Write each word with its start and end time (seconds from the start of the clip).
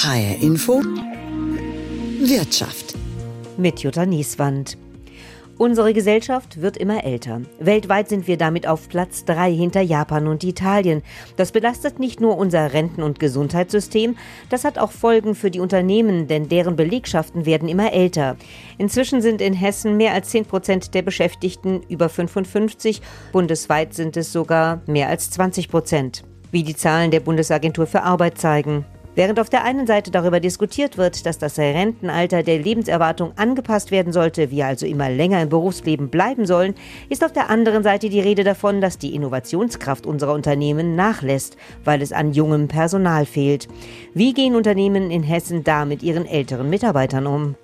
HR 0.00 0.42
Info 0.42 0.80
Wirtschaft 2.20 2.94
mit 3.56 3.80
Jutta 3.80 4.06
Nieswand. 4.06 4.78
Unsere 5.56 5.92
Gesellschaft 5.92 6.60
wird 6.60 6.76
immer 6.76 7.02
älter. 7.02 7.42
Weltweit 7.58 8.08
sind 8.08 8.28
wir 8.28 8.36
damit 8.36 8.68
auf 8.68 8.88
Platz 8.88 9.24
drei 9.24 9.52
hinter 9.52 9.80
Japan 9.80 10.28
und 10.28 10.44
Italien. 10.44 11.02
Das 11.36 11.50
belastet 11.50 11.98
nicht 11.98 12.20
nur 12.20 12.38
unser 12.38 12.72
Renten- 12.72 13.02
und 13.02 13.18
Gesundheitssystem, 13.18 14.16
das 14.50 14.64
hat 14.64 14.78
auch 14.78 14.92
Folgen 14.92 15.34
für 15.34 15.50
die 15.50 15.58
Unternehmen, 15.60 16.28
denn 16.28 16.48
deren 16.48 16.76
Belegschaften 16.76 17.44
werden 17.44 17.68
immer 17.68 17.92
älter. 17.92 18.36
Inzwischen 18.78 19.20
sind 19.20 19.40
in 19.40 19.52
Hessen 19.52 19.96
mehr 19.96 20.12
als 20.12 20.28
10 20.30 20.44
Prozent 20.44 20.94
der 20.94 21.02
Beschäftigten 21.02 21.82
über 21.88 22.08
55. 22.08 23.02
Bundesweit 23.32 23.94
sind 23.94 24.16
es 24.16 24.32
sogar 24.32 24.80
mehr 24.86 25.08
als 25.08 25.30
20 25.30 25.68
Prozent. 25.68 26.22
Wie 26.52 26.62
die 26.62 26.76
Zahlen 26.76 27.10
der 27.10 27.20
Bundesagentur 27.20 27.86
für 27.86 28.02
Arbeit 28.04 28.38
zeigen. 28.38 28.84
Während 29.18 29.40
auf 29.40 29.50
der 29.50 29.64
einen 29.64 29.88
Seite 29.88 30.12
darüber 30.12 30.38
diskutiert 30.38 30.96
wird, 30.96 31.26
dass 31.26 31.38
das 31.38 31.58
Rentenalter 31.58 32.44
der 32.44 32.60
Lebenserwartung 32.60 33.32
angepasst 33.34 33.90
werden 33.90 34.12
sollte, 34.12 34.52
wir 34.52 34.66
also 34.66 34.86
immer 34.86 35.10
länger 35.10 35.42
im 35.42 35.48
Berufsleben 35.48 36.08
bleiben 36.08 36.46
sollen, 36.46 36.76
ist 37.08 37.24
auf 37.24 37.32
der 37.32 37.50
anderen 37.50 37.82
Seite 37.82 38.10
die 38.10 38.20
Rede 38.20 38.44
davon, 38.44 38.80
dass 38.80 38.96
die 38.96 39.16
Innovationskraft 39.16 40.06
unserer 40.06 40.34
Unternehmen 40.34 40.94
nachlässt, 40.94 41.56
weil 41.82 42.00
es 42.00 42.12
an 42.12 42.32
jungem 42.32 42.68
Personal 42.68 43.26
fehlt. 43.26 43.66
Wie 44.14 44.34
gehen 44.34 44.54
Unternehmen 44.54 45.10
in 45.10 45.24
Hessen 45.24 45.64
da 45.64 45.84
mit 45.84 46.04
ihren 46.04 46.24
älteren 46.24 46.70
Mitarbeitern 46.70 47.26
um? 47.26 47.56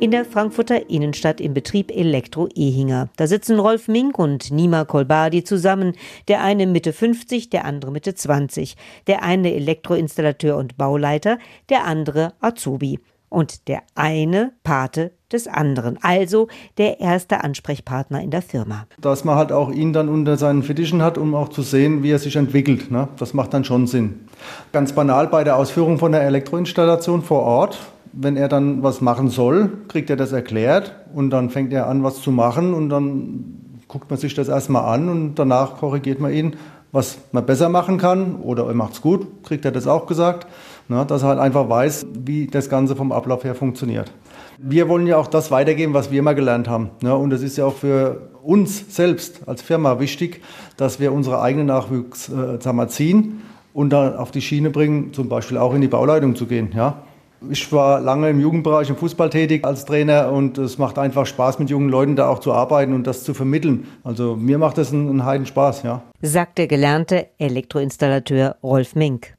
In 0.00 0.10
der 0.10 0.24
Frankfurter 0.24 0.90
Innenstadt 0.90 1.40
im 1.40 1.54
Betrieb 1.54 1.90
Elektro 1.90 2.48
Ehinger. 2.54 3.08
Da 3.16 3.26
sitzen 3.26 3.58
Rolf 3.58 3.88
Mink 3.88 4.18
und 4.18 4.50
Nima 4.50 4.84
Kolbadi 4.84 5.44
zusammen. 5.44 5.92
Der 6.28 6.42
eine 6.42 6.66
Mitte 6.66 6.92
50, 6.92 7.50
der 7.50 7.64
andere 7.64 7.90
Mitte 7.90 8.14
20. 8.14 8.76
Der 9.06 9.22
eine 9.22 9.54
Elektroinstallateur 9.54 10.56
und 10.56 10.76
Bauleiter, 10.76 11.38
der 11.68 11.84
andere 11.84 12.34
Azubi. 12.40 12.98
Und 13.28 13.68
der 13.68 13.82
eine 13.94 14.52
Pate 14.62 15.12
des 15.32 15.48
anderen, 15.48 15.98
also 16.00 16.46
der 16.78 17.00
erste 17.00 17.42
Ansprechpartner 17.42 18.22
in 18.22 18.30
der 18.30 18.42
Firma. 18.42 18.86
Dass 19.00 19.24
man 19.24 19.34
halt 19.34 19.50
auch 19.50 19.72
ihn 19.72 19.92
dann 19.92 20.08
unter 20.08 20.36
seinen 20.36 20.62
Fittichen 20.62 21.02
hat, 21.02 21.18
um 21.18 21.34
auch 21.34 21.48
zu 21.48 21.62
sehen, 21.62 22.04
wie 22.04 22.12
er 22.12 22.20
sich 22.20 22.36
entwickelt. 22.36 22.92
Ne? 22.92 23.08
Das 23.18 23.34
macht 23.34 23.52
dann 23.52 23.64
schon 23.64 23.88
Sinn. 23.88 24.28
Ganz 24.70 24.92
banal 24.92 25.26
bei 25.26 25.42
der 25.42 25.56
Ausführung 25.56 25.98
von 25.98 26.12
der 26.12 26.22
Elektroinstallation 26.22 27.22
vor 27.22 27.42
Ort 27.42 27.80
wenn 28.16 28.36
er 28.36 28.48
dann 28.48 28.82
was 28.82 29.00
machen 29.00 29.28
soll, 29.28 29.70
kriegt 29.88 30.10
er 30.10 30.16
das 30.16 30.32
erklärt 30.32 30.94
und 31.14 31.30
dann 31.30 31.50
fängt 31.50 31.72
er 31.72 31.88
an, 31.88 32.02
was 32.02 32.20
zu 32.20 32.30
machen 32.30 32.74
und 32.74 32.88
dann 32.88 33.80
guckt 33.88 34.10
man 34.10 34.18
sich 34.18 34.34
das 34.34 34.48
erstmal 34.48 34.92
an 34.92 35.08
und 35.08 35.34
danach 35.36 35.76
korrigiert 35.76 36.20
man 36.20 36.32
ihn, 36.32 36.56
was 36.92 37.18
man 37.32 37.44
besser 37.44 37.68
machen 37.68 37.98
kann 37.98 38.36
oder 38.36 38.66
er 38.66 38.74
macht 38.74 38.94
es 38.94 39.00
gut, 39.00 39.26
kriegt 39.42 39.64
er 39.64 39.72
das 39.72 39.86
auch 39.86 40.06
gesagt, 40.06 40.46
na, 40.88 41.04
dass 41.04 41.22
er 41.22 41.30
halt 41.30 41.38
einfach 41.38 41.68
weiß, 41.68 42.06
wie 42.24 42.46
das 42.46 42.68
Ganze 42.68 42.94
vom 42.94 43.10
Ablauf 43.10 43.44
her 43.44 43.54
funktioniert. 43.54 44.12
Wir 44.58 44.88
wollen 44.88 45.06
ja 45.06 45.16
auch 45.16 45.26
das 45.26 45.50
weitergeben, 45.50 45.94
was 45.94 46.10
wir 46.10 46.22
mal 46.22 46.34
gelernt 46.34 46.68
haben. 46.68 46.90
Ne? 47.02 47.14
Und 47.14 47.32
es 47.32 47.42
ist 47.42 47.56
ja 47.56 47.66
auch 47.66 47.74
für 47.74 48.30
uns 48.42 48.94
selbst 48.94 49.48
als 49.48 49.62
Firma 49.62 49.98
wichtig, 49.98 50.42
dass 50.76 51.00
wir 51.00 51.12
unsere 51.12 51.40
eigenen 51.40 51.66
Nachwuchs 51.66 52.28
äh, 52.28 52.88
ziehen 52.88 53.42
und 53.72 53.90
dann 53.90 54.16
auf 54.16 54.30
die 54.30 54.40
Schiene 54.40 54.70
bringen, 54.70 55.12
zum 55.12 55.28
Beispiel 55.28 55.58
auch 55.58 55.74
in 55.74 55.80
die 55.80 55.88
Bauleitung 55.88 56.36
zu 56.36 56.46
gehen. 56.46 56.70
Ja? 56.74 57.02
Ich 57.50 57.72
war 57.72 58.00
lange 58.00 58.30
im 58.30 58.40
Jugendbereich 58.40 58.88
im 58.90 58.96
Fußball 58.96 59.30
tätig 59.30 59.64
als 59.64 59.84
Trainer 59.84 60.30
und 60.32 60.58
es 60.58 60.78
macht 60.78 60.98
einfach 60.98 61.26
Spaß, 61.26 61.58
mit 61.58 61.70
jungen 61.70 61.88
Leuten 61.88 62.16
da 62.16 62.28
auch 62.28 62.38
zu 62.38 62.52
arbeiten 62.52 62.92
und 62.92 63.06
das 63.06 63.24
zu 63.24 63.34
vermitteln. 63.34 63.86
Also 64.02 64.36
mir 64.36 64.58
macht 64.58 64.78
das 64.78 64.92
einen, 64.92 65.08
einen 65.08 65.24
Heiden 65.24 65.46
Spaß, 65.46 65.82
ja. 65.82 66.02
Sagt 66.22 66.58
der 66.58 66.66
gelernte 66.66 67.26
Elektroinstallateur 67.38 68.56
Rolf 68.62 68.94
Mink. 68.94 69.34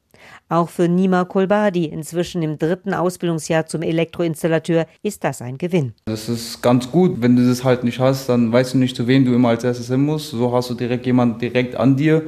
Auch 0.48 0.68
für 0.68 0.88
Nima 0.88 1.24
Kolbadi, 1.24 1.86
inzwischen 1.86 2.42
im 2.42 2.58
dritten 2.58 2.94
Ausbildungsjahr 2.94 3.66
zum 3.66 3.82
Elektroinstallateur, 3.82 4.86
ist 5.02 5.24
das 5.24 5.42
ein 5.42 5.58
Gewinn. 5.58 5.92
Das 6.04 6.28
ist 6.28 6.62
ganz 6.62 6.90
gut. 6.90 7.20
Wenn 7.20 7.34
du 7.34 7.46
das 7.46 7.64
halt 7.64 7.82
nicht 7.82 7.98
hast, 7.98 8.28
dann 8.28 8.52
weißt 8.52 8.74
du 8.74 8.78
nicht, 8.78 8.96
zu 8.96 9.08
wem 9.08 9.24
du 9.24 9.34
immer 9.34 9.48
als 9.48 9.64
erstes 9.64 9.88
hin 9.88 10.02
musst. 10.02 10.30
So 10.30 10.52
hast 10.52 10.70
du 10.70 10.74
direkt 10.74 11.04
jemanden 11.06 11.38
direkt 11.38 11.74
an 11.74 11.96
dir 11.96 12.22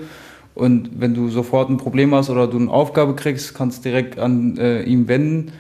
und 0.59 0.91
wenn 0.99 1.15
du 1.15 1.29
sofort 1.29 1.71
ein 1.71 1.77
Problem 1.77 2.13
hast 2.15 2.31
oder 2.31 2.49
du 2.49 2.59
eine 2.59 2.71
Aufgabe 2.71 3.15
kriegst, 3.15 3.55
kannst 3.55 3.85
du 3.85 3.91
direkt 3.91 4.19
an 4.19 4.57
äh, 4.59 4.83
ihm 4.83 5.07
wenden 5.07 5.53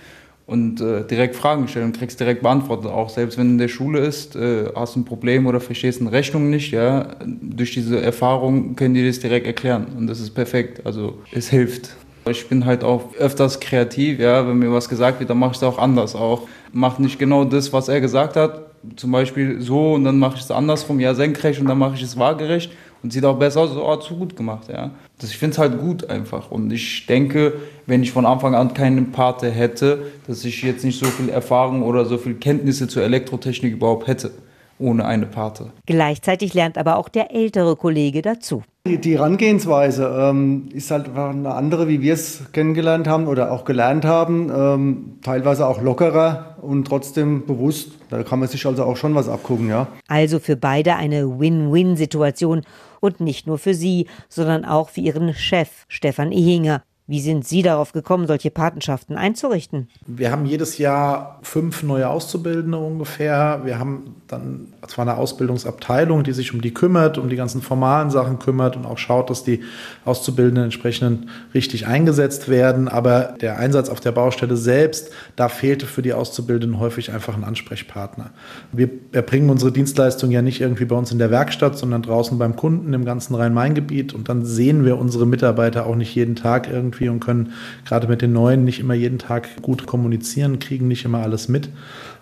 und 0.44 0.80
äh, 0.80 1.04
direkt 1.06 1.36
Fragen 1.36 1.68
stellen 1.68 1.86
und 1.86 1.98
kriegst 1.98 2.18
direkt 2.18 2.42
beantwortet. 2.42 2.90
Auch 2.90 3.08
selbst 3.08 3.38
wenn 3.38 3.46
du 3.46 3.52
in 3.52 3.58
der 3.58 3.68
Schule 3.68 4.00
ist, 4.00 4.34
äh, 4.34 4.64
hast 4.74 4.96
ein 4.96 5.04
Problem 5.04 5.46
oder 5.46 5.60
verstehst 5.60 6.00
eine 6.00 6.10
Rechnung 6.10 6.50
nicht, 6.50 6.72
ja, 6.72 7.10
durch 7.24 7.74
diese 7.74 8.00
Erfahrung 8.02 8.74
können 8.74 8.94
die 8.94 9.06
das 9.06 9.20
direkt 9.20 9.46
erklären 9.46 9.86
und 9.96 10.08
das 10.08 10.18
ist 10.18 10.30
perfekt. 10.30 10.84
Also 10.84 11.18
es 11.30 11.48
hilft. 11.48 11.94
Ich 12.28 12.48
bin 12.48 12.64
halt 12.64 12.82
auch 12.82 13.14
öfters 13.18 13.60
kreativ, 13.60 14.18
ja, 14.18 14.48
wenn 14.48 14.58
mir 14.58 14.72
was 14.72 14.88
gesagt 14.88 15.20
wird, 15.20 15.30
dann 15.30 15.38
mache 15.38 15.52
ich 15.52 15.58
es 15.58 15.62
auch 15.62 15.78
anders 15.78 16.16
auch. 16.16 16.48
Mach 16.72 16.98
nicht 16.98 17.20
genau 17.20 17.44
das, 17.44 17.72
was 17.72 17.88
er 17.88 18.00
gesagt 18.00 18.34
hat, 18.34 18.67
zum 18.96 19.12
Beispiel 19.12 19.60
so 19.60 19.94
und 19.94 20.04
dann 20.04 20.18
mache 20.18 20.36
ich 20.36 20.42
es 20.42 20.50
andersrum, 20.50 21.00
ja, 21.00 21.14
senkrecht 21.14 21.60
und 21.60 21.66
dann 21.66 21.78
mache 21.78 21.94
ich 21.94 22.02
es 22.02 22.18
waagerecht 22.18 22.72
und 23.02 23.12
sieht 23.12 23.24
auch 23.24 23.38
besser 23.38 23.60
aus, 23.60 23.72
so, 23.72 23.86
oh, 23.86 23.96
zu 23.96 24.16
gut 24.16 24.36
gemacht, 24.36 24.68
ja. 24.68 24.90
Das, 25.18 25.30
ich 25.30 25.38
finde 25.38 25.52
es 25.52 25.58
halt 25.58 25.78
gut 25.78 26.08
einfach 26.08 26.50
und 26.50 26.72
ich 26.72 27.06
denke, 27.06 27.54
wenn 27.86 28.02
ich 28.02 28.12
von 28.12 28.26
Anfang 28.26 28.54
an 28.54 28.74
keinen 28.74 29.12
Pate 29.12 29.50
hätte, 29.50 30.06
dass 30.26 30.44
ich 30.44 30.62
jetzt 30.62 30.84
nicht 30.84 30.98
so 30.98 31.06
viel 31.06 31.28
Erfahrung 31.28 31.82
oder 31.82 32.04
so 32.04 32.18
viel 32.18 32.34
Kenntnisse 32.34 32.88
zur 32.88 33.02
Elektrotechnik 33.02 33.72
überhaupt 33.72 34.06
hätte 34.06 34.32
ohne 34.78 35.04
eine 35.04 35.26
Pate. 35.26 35.72
Gleichzeitig 35.86 36.54
lernt 36.54 36.78
aber 36.78 36.96
auch 36.96 37.08
der 37.08 37.34
ältere 37.34 37.76
Kollege 37.76 38.22
dazu. 38.22 38.62
Die, 38.88 38.98
die 38.98 39.18
Herangehensweise 39.18 40.06
ähm, 40.18 40.68
ist 40.72 40.90
halt 40.90 41.14
eine 41.14 41.54
andere, 41.54 41.88
wie 41.88 42.00
wir 42.00 42.14
es 42.14 42.50
kennengelernt 42.52 43.06
haben 43.06 43.26
oder 43.26 43.52
auch 43.52 43.66
gelernt 43.66 44.06
haben. 44.06 44.50
Ähm, 44.50 45.18
teilweise 45.22 45.66
auch 45.66 45.82
lockerer 45.82 46.56
und 46.62 46.86
trotzdem 46.86 47.44
bewusst. 47.44 47.92
Da 48.08 48.22
kann 48.22 48.38
man 48.38 48.48
sich 48.48 48.64
also 48.64 48.84
auch 48.84 48.96
schon 48.96 49.14
was 49.14 49.28
abgucken, 49.28 49.68
ja. 49.68 49.88
Also 50.06 50.38
für 50.38 50.56
beide 50.56 50.96
eine 50.96 51.38
Win-Win-Situation 51.38 52.62
und 53.00 53.20
nicht 53.20 53.46
nur 53.46 53.58
für 53.58 53.74
sie, 53.74 54.06
sondern 54.30 54.64
auch 54.64 54.88
für 54.88 55.02
ihren 55.02 55.34
Chef 55.34 55.68
Stefan 55.88 56.32
Ehinger. 56.32 56.82
Wie 57.06 57.20
sind 57.20 57.46
Sie 57.46 57.62
darauf 57.62 57.92
gekommen, 57.92 58.26
solche 58.26 58.50
Patenschaften 58.50 59.16
einzurichten? 59.16 59.88
Wir 60.06 60.30
haben 60.30 60.44
jedes 60.44 60.76
Jahr 60.76 61.40
fünf 61.42 61.82
neue 61.82 62.08
Auszubildende 62.08 62.76
ungefähr. 62.76 63.62
Wir 63.64 63.78
haben 63.78 64.16
dann 64.28 64.72
zwar 64.86 65.06
eine 65.06 65.16
Ausbildungsabteilung, 65.16 66.24
die 66.24 66.32
sich 66.32 66.52
um 66.52 66.60
die 66.60 66.74
kümmert, 66.74 67.18
um 67.18 67.28
die 67.28 67.36
ganzen 67.36 67.62
formalen 67.62 68.10
Sachen 68.10 68.38
kümmert 68.38 68.76
und 68.76 68.84
auch 68.84 68.98
schaut, 68.98 69.30
dass 69.30 69.44
die 69.44 69.60
Auszubildenden 70.04 70.64
entsprechend 70.64 71.26
richtig 71.54 71.86
eingesetzt 71.86 72.48
werden. 72.48 72.88
Aber 72.88 73.34
der 73.40 73.58
Einsatz 73.58 73.88
auf 73.88 74.00
der 74.00 74.12
Baustelle 74.12 74.56
selbst, 74.56 75.10
da 75.36 75.48
fehlte 75.48 75.86
für 75.86 76.02
die 76.02 76.12
Auszubildenden 76.12 76.78
häufig 76.78 77.12
einfach 77.12 77.36
ein 77.36 77.44
Ansprechpartner. 77.44 78.30
Wir 78.72 78.90
erbringen 79.12 79.50
unsere 79.50 79.72
Dienstleistung 79.72 80.30
ja 80.30 80.42
nicht 80.42 80.60
irgendwie 80.60 80.84
bei 80.84 80.96
uns 80.96 81.12
in 81.12 81.18
der 81.18 81.30
Werkstatt, 81.30 81.78
sondern 81.78 82.02
draußen 82.02 82.38
beim 82.38 82.56
Kunden 82.56 82.92
im 82.92 83.04
ganzen 83.04 83.34
Rhein-Main-Gebiet. 83.34 84.14
Und 84.14 84.28
dann 84.28 84.44
sehen 84.44 84.84
wir 84.84 84.98
unsere 84.98 85.26
Mitarbeiter 85.26 85.86
auch 85.86 85.96
nicht 85.96 86.14
jeden 86.14 86.36
Tag 86.36 86.68
irgendwie 86.70 86.88
irgendwie 86.98 87.08
und 87.08 87.20
können 87.20 87.52
gerade 87.86 88.08
mit 88.08 88.22
den 88.22 88.32
Neuen 88.32 88.64
nicht 88.64 88.80
immer 88.80 88.94
jeden 88.94 89.18
Tag 89.18 89.62
gut 89.62 89.86
kommunizieren, 89.86 90.58
kriegen 90.58 90.88
nicht 90.88 91.04
immer 91.04 91.18
alles 91.18 91.48
mit. 91.48 91.68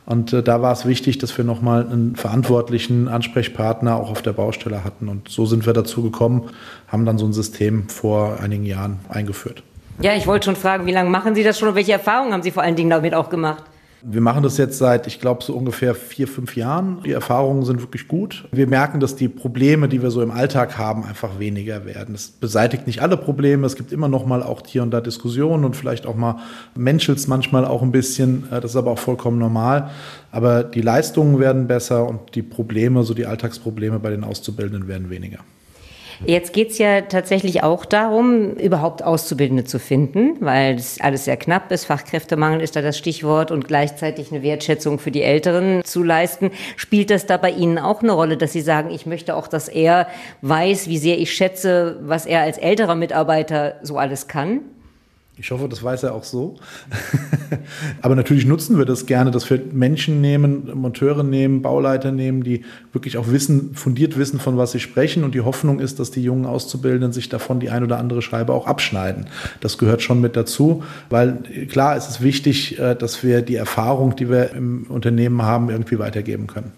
Und 0.06 0.33
äh, 0.33 0.43
da 0.43 0.62
war 0.62 0.72
es 0.72 0.87
wichtig, 0.87 1.19
dass 1.19 1.37
wir 1.37 1.44
nochmal 1.44 1.87
einen 1.87 2.15
verantwortlichen 2.15 3.09
Ansprechpartner 3.09 3.97
auch 3.97 4.11
auf 4.11 4.22
der 4.22 4.33
Baustelle 4.33 4.84
hatten. 4.84 5.09
Und 5.09 5.28
so 5.28 5.47
sind 5.47 5.67
wir 5.67 5.72
dazu 5.72 6.03
gekommen, 6.03 6.50
haben 6.87 7.05
dann 7.05 7.19
so 7.19 7.27
ein 7.27 7.33
System 7.33 7.89
vor 7.89 8.39
einigen 8.41 8.65
Jahren 8.65 9.00
eingeführt. 9.09 9.65
Ja, 10.00 10.15
ich 10.15 10.27
wollte 10.27 10.47
schon 10.47 10.56
fragen, 10.56 10.87
wie 10.87 10.93
lange 10.93 11.11
machen 11.11 11.34
Sie 11.34 11.43
das 11.43 11.59
schon 11.59 11.69
und 11.69 11.75
welche 11.75 11.93
Erfahrungen 11.93 12.33
haben 12.33 12.43
Sie 12.43 12.53
vor 12.53 12.62
allen 12.62 12.77
Dingen 12.77 12.91
damit 12.91 13.15
auch 13.15 13.31
gemacht? 13.31 13.65
Wir 14.09 14.21
machen 14.21 14.44
das 14.44 14.56
jetzt 14.56 14.78
seit, 14.78 15.09
ich 15.09 15.21
glaube, 15.21 15.43
so 15.43 15.53
ungefähr 15.53 15.93
vier, 15.97 16.28
fünf 16.28 16.55
Jahren. 16.55 17.03
Die 17.05 17.11
Erfahrungen 17.11 17.65
sind 17.65 17.83
wirklich 17.83 18.06
gut. 18.06 18.47
Wir 18.53 18.69
merken, 18.69 19.00
dass 19.00 19.17
die 19.17 19.28
Probleme, 19.28 19.89
die 19.89 20.00
wir 20.00 20.12
so 20.12 20.22
im 20.22 20.31
Alltag 20.31 20.78
haben, 20.78 21.03
einfach 21.03 21.41
weniger 21.41 21.84
werden. 21.84 22.15
Es 22.15 22.28
beseitigt 22.28 22.87
nicht 22.87 23.03
alle 23.03 23.16
Probleme. 23.16 23.66
Es 23.66 23.75
gibt 23.75 23.91
immer 23.91 24.06
noch 24.06 24.25
mal 24.25 24.45
auch 24.45 24.62
hier 24.65 24.84
und 24.84 24.93
da 24.93 25.00
Diskussionen 25.00 25.65
und 25.65 25.75
vielleicht 25.75 26.06
auch 26.06 26.15
mal 26.15 26.37
menschelt 26.77 27.27
manchmal 27.27 27.65
auch 27.65 27.83
ein 27.83 27.91
bisschen. 27.91 28.45
Äh, 28.53 28.60
das 28.60 28.72
ist 28.72 28.77
aber 28.77 28.92
auch 28.92 29.01
vollkommen 29.01 29.39
normal. 29.39 29.91
Aber 30.31 30.63
die 30.63 30.83
Leistungen 30.83 31.41
werden 31.41 31.66
besser 31.66 32.09
und 32.09 32.36
die 32.36 32.42
Probleme, 32.42 33.03
so 33.03 33.13
die 33.13 33.27
Alltagsprobleme 33.27 33.98
bei 33.98 34.10
den 34.10 34.22
Auszubildenden 34.22 34.86
werden 34.86 35.10
weniger. 35.10 35.39
Jetzt 36.24 36.53
geht 36.53 36.71
es 36.71 36.78
ja 36.78 37.03
tatsächlich 37.03 37.63
auch 37.63 37.84
darum, 37.84 38.53
überhaupt 38.53 39.03
Auszubildende 39.03 39.65
zu 39.65 39.78
finden, 39.78 40.36
weil 40.41 40.77
es 40.77 41.01
alles 41.01 41.27
sehr 41.27 41.36
knapp 41.36 41.71
ist. 41.71 41.84
Fachkräftemangel 41.84 42.60
ist 42.63 42.77
da 42.77 42.83
das 42.83 42.97
Stichwort 42.97 43.51
und 43.51 43.68
gleichzeitig 43.68 44.33
eine 44.33 44.42
Wertschätzung 44.42 44.98
für 44.98 45.10
die 45.10 45.22
Älteren 45.22 45.84
zu 45.84 46.03
leisten. 46.03 46.51
Spielt 46.77 47.10
das 47.10 47.27
da 47.27 47.36
bei 47.36 47.51
Ihnen 47.51 47.78
auch 47.78 48.03
eine 48.03 48.13
Rolle, 48.13 48.36
dass 48.36 48.53
Sie 48.53 48.63
sagen, 48.63 48.91
ich 48.91 49.04
möchte 49.04 49.36
auch, 49.36 49.48
dass 49.48 49.68
er 49.68 50.07
weiß, 50.41 50.89
wie 50.89 50.98
sehr 50.98 51.18
ich 51.18 51.34
schätze, 51.34 51.98
was 52.03 52.24
er 52.24 52.41
als 52.41 52.59
älterer 52.59 52.95
Mitarbeiter 52.95 53.77
so 53.83 53.98
alles 53.98 54.27
kann? 54.27 54.60
Ich 55.38 55.50
hoffe, 55.50 55.68
das 55.68 55.83
weiß 55.83 56.03
er 56.04 56.15
auch 56.15 56.24
so. 56.24 56.56
Aber 58.03 58.16
natürlich 58.16 58.47
nutzen 58.47 58.78
wir 58.78 58.86
das 58.86 59.04
gerne, 59.04 59.30
dass 59.30 59.50
wir 59.50 59.60
Menschen 59.71 60.22
nehmen, 60.22 60.71
Monteure 60.74 61.22
nehmen, 61.22 61.60
Bauleiter 61.60 62.10
nehmen, 62.10 62.42
die 62.42 62.65
wirklich 62.94 63.18
auch 63.18 63.28
wissen, 63.28 63.74
fundiert 63.74 64.16
wissen, 64.16 64.41
von 64.41 64.56
was 64.56 64.72
sie 64.72 64.80
sprechen. 64.80 65.24
Und 65.24 65.34
die 65.34 65.42
Hoffnung 65.42 65.78
ist, 65.78 66.00
dass 66.00 66.10
die 66.10 66.22
jungen 66.22 66.47
Auszubildenden 66.47 67.12
sich 67.12 67.28
davon 67.28 67.60
die 67.60 67.68
ein 67.68 67.84
oder 67.84 67.98
andere 67.98 68.22
Scheibe 68.22 68.54
auch 68.54 68.66
abschneiden. 68.66 69.27
Das 69.60 69.77
gehört 69.77 70.00
schon 70.00 70.22
mit 70.22 70.36
dazu, 70.36 70.83
weil 71.10 71.42
klar, 71.68 71.97
es 71.97 72.09
ist 72.09 72.22
wichtig, 72.22 72.78
äh, 72.78 72.94
dass 72.94 73.22
wir 73.22 73.42
die 73.42 73.56
Erfahrung, 73.56 74.16
die 74.16 74.30
wir 74.30 74.53
im 74.53 74.86
Unternehmen 74.88 75.42
haben, 75.42 75.68
irgendwie 75.68 75.98
weitergeben 75.98 76.47
können. 76.47 76.72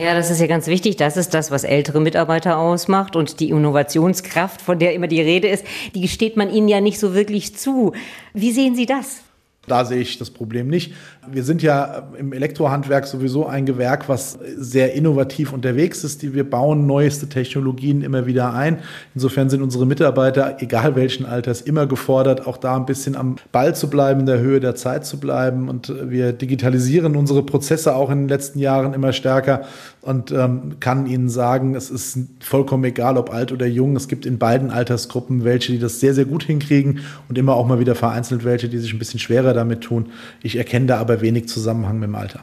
Ja, 0.00 0.14
das 0.14 0.30
ist 0.30 0.40
ja 0.40 0.46
ganz 0.46 0.66
wichtig. 0.66 0.96
Das 0.96 1.18
ist 1.18 1.34
das, 1.34 1.50
was 1.50 1.62
ältere 1.62 2.00
Mitarbeiter 2.00 2.56
ausmacht. 2.56 3.16
Und 3.16 3.38
die 3.38 3.50
Innovationskraft, 3.50 4.62
von 4.62 4.78
der 4.78 4.94
immer 4.94 5.08
die 5.08 5.20
Rede 5.20 5.48
ist, 5.48 5.66
die 5.94 6.00
gesteht 6.00 6.38
man 6.38 6.50
ihnen 6.50 6.68
ja 6.68 6.80
nicht 6.80 6.98
so 6.98 7.12
wirklich 7.12 7.54
zu. 7.54 7.92
Wie 8.32 8.50
sehen 8.50 8.74
Sie 8.74 8.86
das? 8.86 9.20
Da 9.66 9.84
sehe 9.84 10.00
ich 10.00 10.16
das 10.16 10.30
Problem 10.30 10.68
nicht. 10.68 10.94
Wir 11.30 11.44
sind 11.44 11.62
ja 11.62 12.08
im 12.18 12.32
Elektrohandwerk 12.32 13.06
sowieso 13.06 13.46
ein 13.46 13.66
Gewerk, 13.66 14.08
was 14.08 14.38
sehr 14.56 14.94
innovativ 14.94 15.52
unterwegs 15.52 16.02
ist. 16.02 16.22
Wir 16.32 16.48
bauen 16.48 16.86
neueste 16.86 17.28
Technologien 17.28 18.00
immer 18.00 18.24
wieder 18.24 18.54
ein. 18.54 18.78
Insofern 19.14 19.50
sind 19.50 19.60
unsere 19.60 19.84
Mitarbeiter, 19.84 20.56
egal 20.60 20.96
welchen 20.96 21.26
Alters, 21.26 21.60
immer 21.60 21.86
gefordert, 21.86 22.46
auch 22.46 22.56
da 22.56 22.74
ein 22.74 22.86
bisschen 22.86 23.16
am 23.16 23.36
Ball 23.52 23.74
zu 23.76 23.90
bleiben, 23.90 24.20
in 24.20 24.26
der 24.26 24.40
Höhe 24.40 24.60
der 24.60 24.76
Zeit 24.76 25.04
zu 25.04 25.20
bleiben. 25.20 25.68
Und 25.68 25.92
wir 26.10 26.32
digitalisieren 26.32 27.14
unsere 27.14 27.42
Prozesse 27.42 27.94
auch 27.94 28.08
in 28.08 28.20
den 28.20 28.28
letzten 28.28 28.60
Jahren 28.60 28.94
immer 28.94 29.12
stärker 29.12 29.66
und 30.02 30.30
ähm, 30.32 30.76
kann 30.80 31.06
Ihnen 31.06 31.28
sagen, 31.28 31.74
es 31.74 31.90
ist 31.90 32.18
vollkommen 32.40 32.84
egal, 32.84 33.18
ob 33.18 33.30
alt 33.30 33.52
oder 33.52 33.66
jung. 33.66 33.96
Es 33.96 34.08
gibt 34.08 34.24
in 34.24 34.38
beiden 34.38 34.70
Altersgruppen 34.70 35.44
welche, 35.44 35.72
die 35.72 35.78
das 35.78 36.00
sehr, 36.00 36.14
sehr 36.14 36.24
gut 36.24 36.42
hinkriegen 36.42 37.00
und 37.28 37.36
immer 37.36 37.54
auch 37.54 37.66
mal 37.66 37.80
wieder 37.80 37.94
vereinzelt 37.94 38.44
welche, 38.44 38.68
die 38.68 38.78
sich 38.78 38.92
ein 38.92 38.98
bisschen 38.98 39.20
schwerer 39.20 39.52
damit 39.52 39.82
tun. 39.82 40.06
Ich 40.42 40.56
erkenne 40.56 40.86
da 40.86 40.98
aber 40.98 41.20
wenig 41.20 41.48
Zusammenhang 41.48 41.98
mit 41.98 42.08
dem 42.08 42.14
Alter. 42.14 42.40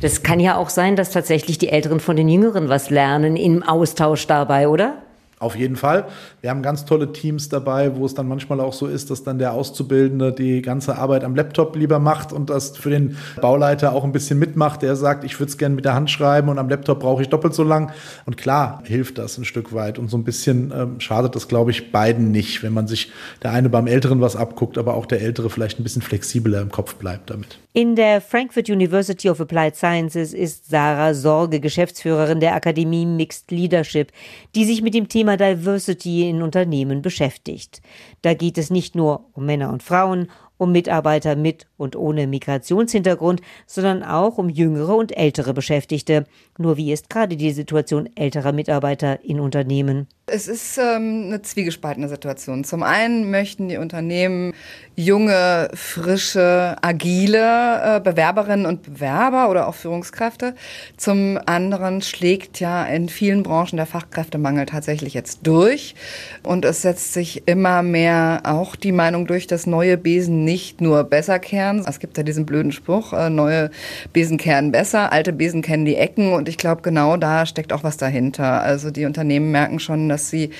Das 0.00 0.22
kann 0.22 0.40
ja 0.40 0.56
auch 0.56 0.70
sein, 0.70 0.96
dass 0.96 1.10
tatsächlich 1.10 1.58
die 1.58 1.68
Älteren 1.68 2.00
von 2.00 2.16
den 2.16 2.28
Jüngeren 2.28 2.68
was 2.68 2.90
lernen 2.90 3.36
im 3.36 3.62
Austausch 3.62 4.26
dabei, 4.26 4.68
oder? 4.68 5.02
Auf 5.40 5.54
jeden 5.54 5.76
Fall. 5.76 6.06
Wir 6.40 6.50
haben 6.50 6.62
ganz 6.62 6.84
tolle 6.84 7.12
Teams 7.12 7.48
dabei, 7.48 7.94
wo 7.96 8.04
es 8.04 8.14
dann 8.14 8.26
manchmal 8.26 8.60
auch 8.60 8.72
so 8.72 8.86
ist, 8.86 9.10
dass 9.10 9.22
dann 9.22 9.38
der 9.38 9.52
Auszubildende 9.52 10.32
die 10.32 10.62
ganze 10.62 10.98
Arbeit 10.98 11.22
am 11.22 11.36
Laptop 11.36 11.76
lieber 11.76 12.00
macht 12.00 12.32
und 12.32 12.50
das 12.50 12.76
für 12.76 12.90
den 12.90 13.16
Bauleiter 13.40 13.92
auch 13.92 14.02
ein 14.02 14.12
bisschen 14.12 14.38
mitmacht. 14.38 14.82
Der 14.82 14.96
sagt, 14.96 15.22
ich 15.22 15.38
würde 15.38 15.50
es 15.50 15.58
gerne 15.58 15.76
mit 15.76 15.84
der 15.84 15.94
Hand 15.94 16.10
schreiben 16.10 16.48
und 16.48 16.58
am 16.58 16.68
Laptop 16.68 17.00
brauche 17.00 17.22
ich 17.22 17.28
doppelt 17.28 17.54
so 17.54 17.62
lang. 17.62 17.92
Und 18.26 18.36
klar 18.36 18.82
hilft 18.84 19.18
das 19.18 19.38
ein 19.38 19.44
Stück 19.44 19.72
weit. 19.72 19.98
Und 19.98 20.10
so 20.10 20.16
ein 20.16 20.24
bisschen 20.24 20.72
ähm, 20.74 21.00
schadet 21.00 21.36
das, 21.36 21.46
glaube 21.46 21.70
ich, 21.70 21.92
beiden 21.92 22.32
nicht, 22.32 22.62
wenn 22.64 22.72
man 22.72 22.88
sich 22.88 23.12
der 23.42 23.52
eine 23.52 23.68
beim 23.68 23.86
Älteren 23.86 24.20
was 24.20 24.34
abguckt, 24.34 24.76
aber 24.76 24.94
auch 24.94 25.06
der 25.06 25.20
Ältere 25.20 25.50
vielleicht 25.50 25.78
ein 25.78 25.84
bisschen 25.84 26.02
flexibler 26.02 26.60
im 26.60 26.70
Kopf 26.70 26.96
bleibt 26.96 27.30
damit. 27.30 27.58
In 27.74 27.94
der 27.94 28.20
Frankfurt 28.20 28.68
University 28.68 29.30
of 29.30 29.40
Applied 29.40 29.76
Sciences 29.76 30.32
ist 30.32 30.68
Sarah 30.68 31.14
Sorge 31.14 31.60
Geschäftsführerin 31.60 32.40
der 32.40 32.54
Akademie 32.56 33.06
Mixed 33.06 33.52
Leadership, 33.52 34.10
die 34.56 34.64
sich 34.64 34.82
mit 34.82 34.94
dem 34.94 35.08
Thema 35.08 35.27
Thema 35.28 35.36
Diversity 35.36 36.30
in 36.30 36.40
Unternehmen 36.40 37.02
beschäftigt. 37.02 37.82
Da 38.22 38.32
geht 38.32 38.56
es 38.56 38.70
nicht 38.70 38.94
nur 38.94 39.26
um 39.34 39.44
Männer 39.44 39.70
und 39.70 39.82
Frauen, 39.82 40.30
um 40.56 40.72
Mitarbeiter 40.72 41.36
mit 41.36 41.66
und 41.76 41.96
ohne 41.96 42.26
Migrationshintergrund, 42.26 43.42
sondern 43.66 44.02
auch 44.02 44.38
um 44.38 44.48
jüngere 44.48 44.96
und 44.96 45.14
ältere 45.14 45.52
Beschäftigte. 45.52 46.24
Nur 46.56 46.78
wie 46.78 46.92
ist 46.92 47.10
gerade 47.10 47.36
die 47.36 47.50
Situation 47.50 48.08
älterer 48.14 48.52
Mitarbeiter 48.52 49.22
in 49.22 49.38
Unternehmen? 49.38 50.06
Es 50.30 50.48
ist 50.48 50.78
ähm, 50.78 51.24
eine 51.26 51.42
zwiegespaltene 51.42 52.08
Situation. 52.08 52.64
Zum 52.64 52.82
einen 52.82 53.30
möchten 53.30 53.68
die 53.68 53.76
Unternehmen 53.78 54.52
junge, 54.98 55.70
frische, 55.74 56.76
agile 56.82 57.96
äh, 57.96 58.00
Bewerberinnen 58.00 58.66
und 58.66 58.82
Bewerber 58.82 59.48
oder 59.48 59.68
auch 59.68 59.76
Führungskräfte. 59.76 60.56
Zum 60.96 61.38
anderen 61.46 62.02
schlägt 62.02 62.58
ja 62.58 62.84
in 62.84 63.08
vielen 63.08 63.44
Branchen 63.44 63.76
der 63.76 63.86
Fachkräftemangel 63.86 64.66
tatsächlich 64.66 65.14
jetzt 65.14 65.46
durch. 65.46 65.94
Und 66.42 66.64
es 66.64 66.82
setzt 66.82 67.12
sich 67.12 67.46
immer 67.46 67.84
mehr 67.84 68.40
auch 68.42 68.74
die 68.74 68.90
Meinung 68.90 69.28
durch, 69.28 69.46
dass 69.46 69.68
neue 69.68 69.96
Besen 69.96 70.44
nicht 70.44 70.80
nur 70.80 71.04
besser 71.04 71.38
kehren. 71.38 71.84
Es 71.86 72.00
gibt 72.00 72.16
ja 72.16 72.24
diesen 72.24 72.44
blöden 72.44 72.72
Spruch, 72.72 73.12
äh, 73.12 73.30
neue 73.30 73.70
Besen 74.12 74.36
kehren 74.36 74.72
besser, 74.72 75.12
alte 75.12 75.32
Besen 75.32 75.62
kennen 75.62 75.84
die 75.84 75.96
Ecken. 75.96 76.32
Und 76.32 76.48
ich 76.48 76.58
glaube, 76.58 76.82
genau 76.82 77.16
da 77.16 77.46
steckt 77.46 77.72
auch 77.72 77.84
was 77.84 77.98
dahinter. 77.98 78.62
Also 78.62 78.90
die 78.90 79.04
Unternehmen 79.04 79.52
merken 79.52 79.78
schon, 79.78 80.08
dass 80.08 80.17
sie 80.18 80.50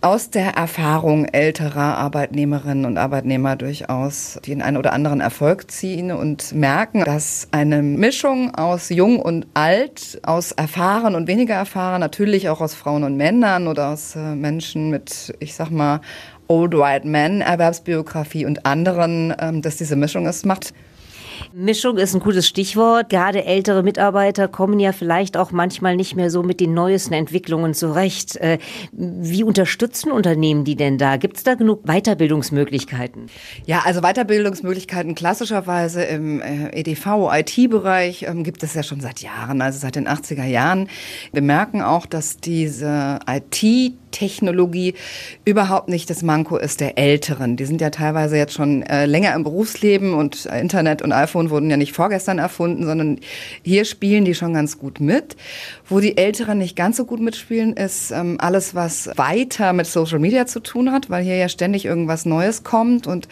aus 0.00 0.28
der 0.28 0.50
Erfahrung 0.50 1.24
älterer 1.24 1.96
Arbeitnehmerinnen 1.96 2.84
und 2.84 2.98
Arbeitnehmer 2.98 3.56
durchaus 3.56 4.38
den 4.46 4.60
einen 4.60 4.76
oder 4.76 4.92
anderen 4.92 5.22
Erfolg 5.22 5.70
ziehen 5.70 6.12
und 6.12 6.52
merken, 6.52 7.04
dass 7.04 7.48
eine 7.52 7.82
Mischung 7.82 8.54
aus 8.54 8.90
jung 8.90 9.18
und 9.18 9.46
alt, 9.54 10.20
aus 10.22 10.52
erfahren 10.52 11.14
und 11.14 11.26
weniger 11.26 11.54
erfahren, 11.54 12.00
natürlich 12.00 12.50
auch 12.50 12.60
aus 12.60 12.74
Frauen 12.74 13.02
und 13.02 13.16
Männern 13.16 13.66
oder 13.66 13.88
aus 13.88 14.14
äh, 14.14 14.34
Menschen 14.34 14.90
mit, 14.90 15.34
ich 15.40 15.54
sag 15.54 15.70
mal, 15.70 16.02
Old 16.48 16.74
White 16.74 17.08
Men, 17.08 17.40
Erwerbsbiografie 17.40 18.44
und 18.44 18.66
anderen, 18.66 19.34
ähm, 19.40 19.62
dass 19.62 19.76
diese 19.76 19.96
Mischung 19.96 20.26
es 20.26 20.44
macht. 20.44 20.74
Mischung 21.56 21.98
ist 21.98 22.14
ein 22.14 22.20
gutes 22.20 22.48
Stichwort. 22.48 23.10
Gerade 23.10 23.44
ältere 23.44 23.84
Mitarbeiter 23.84 24.48
kommen 24.48 24.80
ja 24.80 24.90
vielleicht 24.90 25.36
auch 25.36 25.52
manchmal 25.52 25.94
nicht 25.94 26.16
mehr 26.16 26.28
so 26.28 26.42
mit 26.42 26.58
den 26.58 26.74
neuesten 26.74 27.14
Entwicklungen 27.14 27.74
zurecht. 27.74 28.34
Äh, 28.38 28.58
wie 28.90 29.44
unterstützen 29.44 30.10
Unternehmen 30.10 30.64
die 30.64 30.74
denn 30.74 30.98
da? 30.98 31.16
Gibt 31.16 31.36
es 31.36 31.44
da 31.44 31.54
genug 31.54 31.84
Weiterbildungsmöglichkeiten? 31.84 33.26
Ja, 33.66 33.82
also 33.84 34.00
Weiterbildungsmöglichkeiten 34.00 35.14
klassischerweise 35.14 36.02
im 36.02 36.40
äh, 36.40 36.70
EDV, 36.70 37.30
IT-Bereich 37.32 38.24
ähm, 38.24 38.42
gibt 38.42 38.64
es 38.64 38.74
ja 38.74 38.82
schon 38.82 39.00
seit 39.00 39.20
Jahren, 39.20 39.62
also 39.62 39.78
seit 39.78 39.94
den 39.94 40.08
80er 40.08 40.46
Jahren. 40.46 40.88
Wir 41.32 41.42
merken 41.42 41.82
auch, 41.82 42.06
dass 42.06 42.38
diese 42.38 43.20
IT 43.28 43.94
Technologie 44.14 44.94
überhaupt 45.44 45.88
nicht 45.88 46.08
das 46.08 46.22
Manko 46.22 46.56
ist 46.56 46.80
der 46.80 46.96
Älteren. 46.96 47.56
Die 47.56 47.64
sind 47.64 47.80
ja 47.80 47.90
teilweise 47.90 48.36
jetzt 48.36 48.54
schon 48.54 48.82
äh, 48.82 49.06
länger 49.06 49.34
im 49.34 49.42
Berufsleben 49.42 50.14
und 50.14 50.46
Internet 50.46 51.02
und 51.02 51.12
iPhone 51.12 51.43
wurden 51.50 51.70
ja 51.70 51.76
nicht 51.76 51.92
vorgestern 51.92 52.38
erfunden, 52.38 52.84
sondern 52.84 53.18
hier 53.62 53.84
spielen 53.84 54.24
die 54.24 54.34
schon 54.34 54.54
ganz 54.54 54.78
gut 54.78 55.00
mit. 55.00 55.36
Wo 55.88 56.00
die 56.00 56.16
Älteren 56.16 56.58
nicht 56.58 56.76
ganz 56.76 56.96
so 56.96 57.04
gut 57.04 57.20
mitspielen, 57.20 57.74
ist 57.74 58.10
ähm, 58.10 58.36
alles, 58.40 58.74
was 58.74 59.10
weiter 59.16 59.72
mit 59.72 59.86
Social 59.86 60.18
Media 60.18 60.46
zu 60.46 60.60
tun 60.60 60.92
hat, 60.92 61.10
weil 61.10 61.24
hier 61.24 61.36
ja 61.36 61.48
ständig 61.48 61.84
irgendwas 61.84 62.24
Neues 62.24 62.64
kommt 62.64 63.06
und 63.06 63.28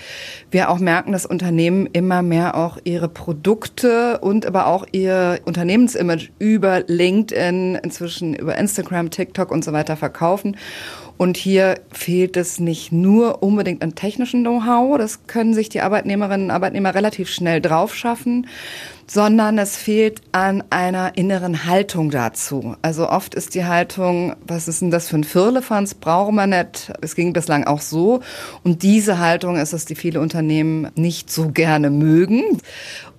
wir 0.50 0.70
auch 0.70 0.78
merken, 0.78 1.12
dass 1.12 1.26
Unternehmen 1.26 1.88
immer 1.92 2.22
mehr 2.22 2.56
auch 2.56 2.78
ihre 2.84 3.08
Produkte 3.08 4.18
und 4.18 4.46
aber 4.46 4.66
auch 4.66 4.86
ihr 4.92 5.40
Unternehmensimage 5.44 6.30
über 6.38 6.82
LinkedIn, 6.86 7.76
inzwischen 7.82 8.34
über 8.34 8.56
Instagram, 8.56 9.10
TikTok 9.10 9.50
und 9.50 9.64
so 9.64 9.72
weiter 9.72 9.96
verkaufen. 9.96 10.56
Und 11.22 11.36
hier 11.36 11.78
fehlt 11.92 12.36
es 12.36 12.58
nicht 12.58 12.90
nur 12.90 13.44
unbedingt 13.44 13.80
an 13.84 13.94
technischem 13.94 14.40
Know-how, 14.40 14.98
das 14.98 15.28
können 15.28 15.54
sich 15.54 15.68
die 15.68 15.80
Arbeitnehmerinnen 15.80 16.46
und 16.46 16.50
Arbeitnehmer 16.50 16.96
relativ 16.96 17.30
schnell 17.30 17.60
drauf 17.60 17.94
schaffen, 17.94 18.48
sondern 19.06 19.58
es 19.58 19.76
fehlt 19.76 20.20
an 20.32 20.64
einer 20.70 21.16
inneren 21.16 21.66
Haltung 21.66 22.10
dazu. 22.10 22.76
Also 22.82 23.08
oft 23.08 23.34
ist 23.34 23.54
die 23.54 23.64
Haltung, 23.64 24.36
was 24.46 24.68
ist 24.68 24.82
denn 24.82 24.90
das 24.90 25.08
für 25.08 25.16
ein 25.16 25.24
Firlefanz, 25.24 25.94
brauchen 25.94 26.34
wir 26.34 26.46
nicht. 26.46 26.92
Es 27.00 27.14
ging 27.14 27.32
bislang 27.32 27.64
auch 27.64 27.80
so. 27.80 28.20
Und 28.64 28.82
diese 28.82 29.18
Haltung 29.18 29.56
ist 29.56 29.72
es, 29.72 29.84
die 29.84 29.94
viele 29.94 30.20
Unternehmen 30.20 30.88
nicht 30.94 31.30
so 31.30 31.48
gerne 31.48 31.90
mögen. 31.90 32.42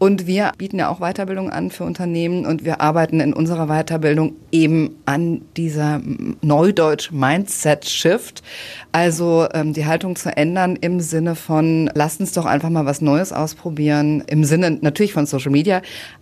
Und 0.04 0.28
wir 0.28 0.52
bieten 0.58 0.80
ja 0.80 0.90
auch 0.90 1.00
Weiterbildung 1.00 1.50
an 1.50 1.72
für 1.72 1.86
Unternehmen 1.86 2.46
und 2.46 2.66
wir 2.66 2.82
arbeiten 2.82 3.22
in 3.22 3.34
unserer 3.34 3.68
Weiterbildung 3.68 4.34
eben 4.52 4.98
an 5.06 5.44
dieser 5.56 6.02
Neudeutsch 6.42 7.12
Mindset 7.12 7.86
Shift. 7.86 8.44
Also 8.92 9.48
ähm, 9.54 9.72
die 9.72 9.86
Haltung 9.86 10.18
zu 10.18 10.36
ändern 10.36 10.76
im 10.76 11.00
Sinne 11.00 11.36
von, 11.36 11.90
lasst 11.94 12.20
uns 12.20 12.34
doch 12.34 12.46
einfach 12.46 12.70
mal 12.70 12.86
was 12.86 13.00
Neues 13.00 13.32
ausprobieren. 13.32 14.24
Im 14.28 14.44
Sinne 14.44 14.78
natürlich 14.82 15.14
von 15.14 15.26
Social 15.26 15.52
Media, 15.52 15.73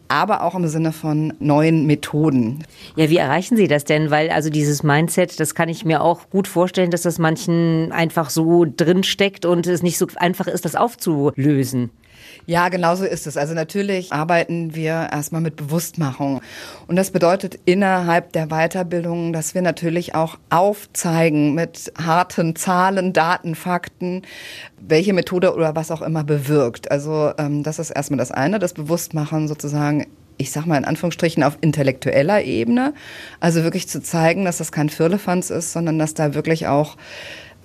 aber 0.08 0.44
auch 0.44 0.56
im 0.56 0.68
Sinne 0.68 0.92
von 0.92 1.34
neuen 1.40 1.86
Methoden. 1.86 2.64
Ja, 2.96 3.10
wie 3.10 3.18
erreichen 3.18 3.56
Sie 3.56 3.68
das 3.68 3.86
denn? 3.86 4.12
Weil 4.12 4.30
also 4.30 4.50
dieses 4.50 4.84
Mindset, 4.84 5.40
das 5.40 5.56
kann 5.56 5.70
ich 5.70 5.86
mir 5.86 6.02
auch 6.02 6.30
gut 6.30 6.48
vorstellen, 6.48 6.92
dass 6.92 7.04
das 7.04 7.18
manchen 7.18 7.92
einfach 7.92 8.30
so 8.30 8.66
drin 8.66 9.04
steckt 9.04 9.46
und 9.46 9.68
es 9.68 9.82
nicht 9.82 9.98
so 9.98 10.08
einfach 10.18 10.48
ist, 10.48 10.66
das 10.66 10.76
aufzulösen. 10.76 11.92
Ja, 12.46 12.70
genau 12.70 12.96
so 12.96 13.06
ist 13.06 13.28
es. 13.28 13.38
Also 13.38 13.54
natürlich 13.54 14.12
arbeiten 14.12 14.76
wir 14.76 15.10
erstmal 15.12 15.42
mit 15.42 15.56
Bewusstmachung. 15.56 16.42
Und 16.88 16.96
das 16.96 17.12
bedeutet 17.12 17.60
innerhalb 17.66 18.34
der 18.34 18.48
Weiterbildung, 18.48 19.34
dass 19.34 19.54
wir 19.54 19.62
natürlich 19.62 20.16
auch 20.16 20.38
aufzeigen 20.50 21.54
mit 21.54 21.94
harten 21.98 22.56
Zahlen, 22.56 23.14
Daten, 23.14 23.56
Fakten, 23.56 24.24
welche 24.80 25.14
Methode 25.14 25.54
oder 25.54 25.76
was 25.76 25.92
auch 25.92 26.02
immer 26.02 26.24
bewirkt. 26.24 26.90
Also 26.92 27.32
ähm, 27.38 27.64
das 27.64 27.80
ist 27.80 27.92
erstmal 27.92 28.18
das 28.18 28.32
eine, 28.32 28.60
das 28.60 28.74
Bewusstmachen 28.74 29.48
sozusagen 29.48 30.06
ich 30.38 30.52
sag 30.52 30.66
mal 30.66 30.78
in 30.78 30.86
Anführungsstrichen 30.86 31.44
auf 31.44 31.60
intellektueller 31.62 32.44
Ebene. 32.44 32.96
Also 33.40 33.64
wirklich 33.64 33.88
zu 33.88 34.02
zeigen, 34.02 34.44
dass 34.44 34.58
das 34.58 34.72
kein 34.72 34.90
Firlefanz 34.90 35.52
ist, 35.52 35.72
sondern 35.72 36.00
dass 36.00 36.16
da 36.16 36.34
wirklich 36.34 36.66
auch 36.66 36.98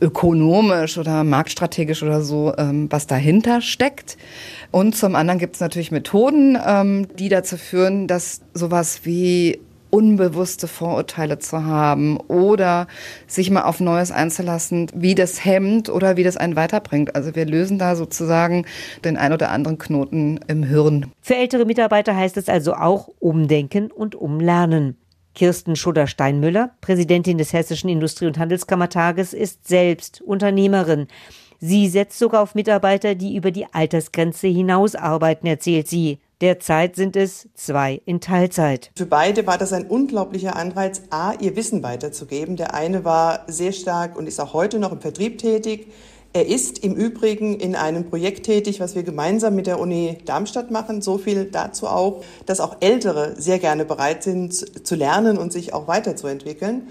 ökonomisch 0.00 0.98
oder 0.98 1.24
marktstrategisch 1.24 2.02
oder 2.02 2.22
so, 2.22 2.52
ähm, 2.58 2.88
was 2.90 3.06
dahinter 3.06 3.60
steckt. 3.60 4.16
Und 4.70 4.96
zum 4.96 5.14
anderen 5.14 5.38
gibt 5.38 5.54
es 5.54 5.60
natürlich 5.60 5.90
Methoden, 5.90 6.58
ähm, 6.64 7.08
die 7.18 7.28
dazu 7.28 7.56
führen, 7.56 8.06
dass 8.06 8.42
sowas 8.52 9.00
wie 9.04 9.60
unbewusste 9.90 10.68
Vorurteile 10.68 11.38
zu 11.38 11.64
haben 11.64 12.18
oder 12.28 12.86
sich 13.26 13.50
mal 13.50 13.62
auf 13.62 13.80
Neues 13.80 14.10
einzulassen, 14.10 14.88
wie 14.94 15.14
das 15.14 15.44
hemmt 15.44 15.88
oder 15.88 16.16
wie 16.16 16.24
das 16.24 16.36
einen 16.36 16.56
weiterbringt. 16.56 17.14
Also 17.14 17.34
wir 17.34 17.46
lösen 17.46 17.78
da 17.78 17.96
sozusagen 17.96 18.66
den 19.04 19.16
ein 19.16 19.32
oder 19.32 19.50
anderen 19.50 19.78
Knoten 19.78 20.40
im 20.48 20.64
Hirn. 20.64 21.12
Für 21.22 21.36
ältere 21.36 21.64
Mitarbeiter 21.64 22.14
heißt 22.14 22.36
es 22.36 22.48
also 22.48 22.74
auch 22.74 23.08
umdenken 23.20 23.90
und 23.90 24.14
umlernen. 24.14 24.98
Kirsten 25.36 25.76
Schudder-Steinmüller, 25.76 26.70
Präsidentin 26.80 27.38
des 27.38 27.52
Hessischen 27.52 27.88
Industrie- 27.88 28.26
und 28.26 28.38
Handelskammertages, 28.38 29.32
ist 29.32 29.68
selbst 29.68 30.20
Unternehmerin. 30.22 31.06
Sie 31.60 31.88
setzt 31.88 32.18
sogar 32.18 32.42
auf 32.42 32.54
Mitarbeiter, 32.54 33.14
die 33.14 33.36
über 33.36 33.50
die 33.50 33.66
Altersgrenze 33.72 34.48
hinaus 34.48 34.94
arbeiten, 34.94 35.46
erzählt 35.46 35.88
sie. 35.88 36.18
Derzeit 36.40 36.96
sind 36.96 37.16
es 37.16 37.48
zwei 37.54 38.02
in 38.04 38.20
Teilzeit. 38.20 38.90
Für 38.96 39.06
beide 39.06 39.46
war 39.46 39.56
das 39.56 39.72
ein 39.72 39.86
unglaublicher 39.86 40.56
Anreiz, 40.56 41.02
A, 41.08 41.32
ihr 41.40 41.56
Wissen 41.56 41.82
weiterzugeben. 41.82 42.56
Der 42.56 42.74
eine 42.74 43.04
war 43.04 43.44
sehr 43.46 43.72
stark 43.72 44.18
und 44.18 44.26
ist 44.26 44.40
auch 44.40 44.52
heute 44.52 44.78
noch 44.78 44.92
im 44.92 45.00
Vertrieb 45.00 45.38
tätig. 45.38 45.86
Er 46.36 46.46
ist 46.46 46.80
im 46.80 46.92
Übrigen 46.92 47.58
in 47.58 47.74
einem 47.74 48.10
Projekt 48.10 48.44
tätig, 48.44 48.78
was 48.78 48.94
wir 48.94 49.04
gemeinsam 49.04 49.54
mit 49.54 49.66
der 49.66 49.80
Uni 49.80 50.18
Darmstadt 50.26 50.70
machen. 50.70 51.00
So 51.00 51.16
viel 51.16 51.46
dazu 51.46 51.86
auch, 51.86 52.22
dass 52.44 52.60
auch 52.60 52.76
Ältere 52.80 53.36
sehr 53.38 53.58
gerne 53.58 53.86
bereit 53.86 54.22
sind 54.22 54.86
zu 54.86 54.96
lernen 54.96 55.38
und 55.38 55.50
sich 55.50 55.72
auch 55.72 55.88
weiterzuentwickeln. 55.88 56.88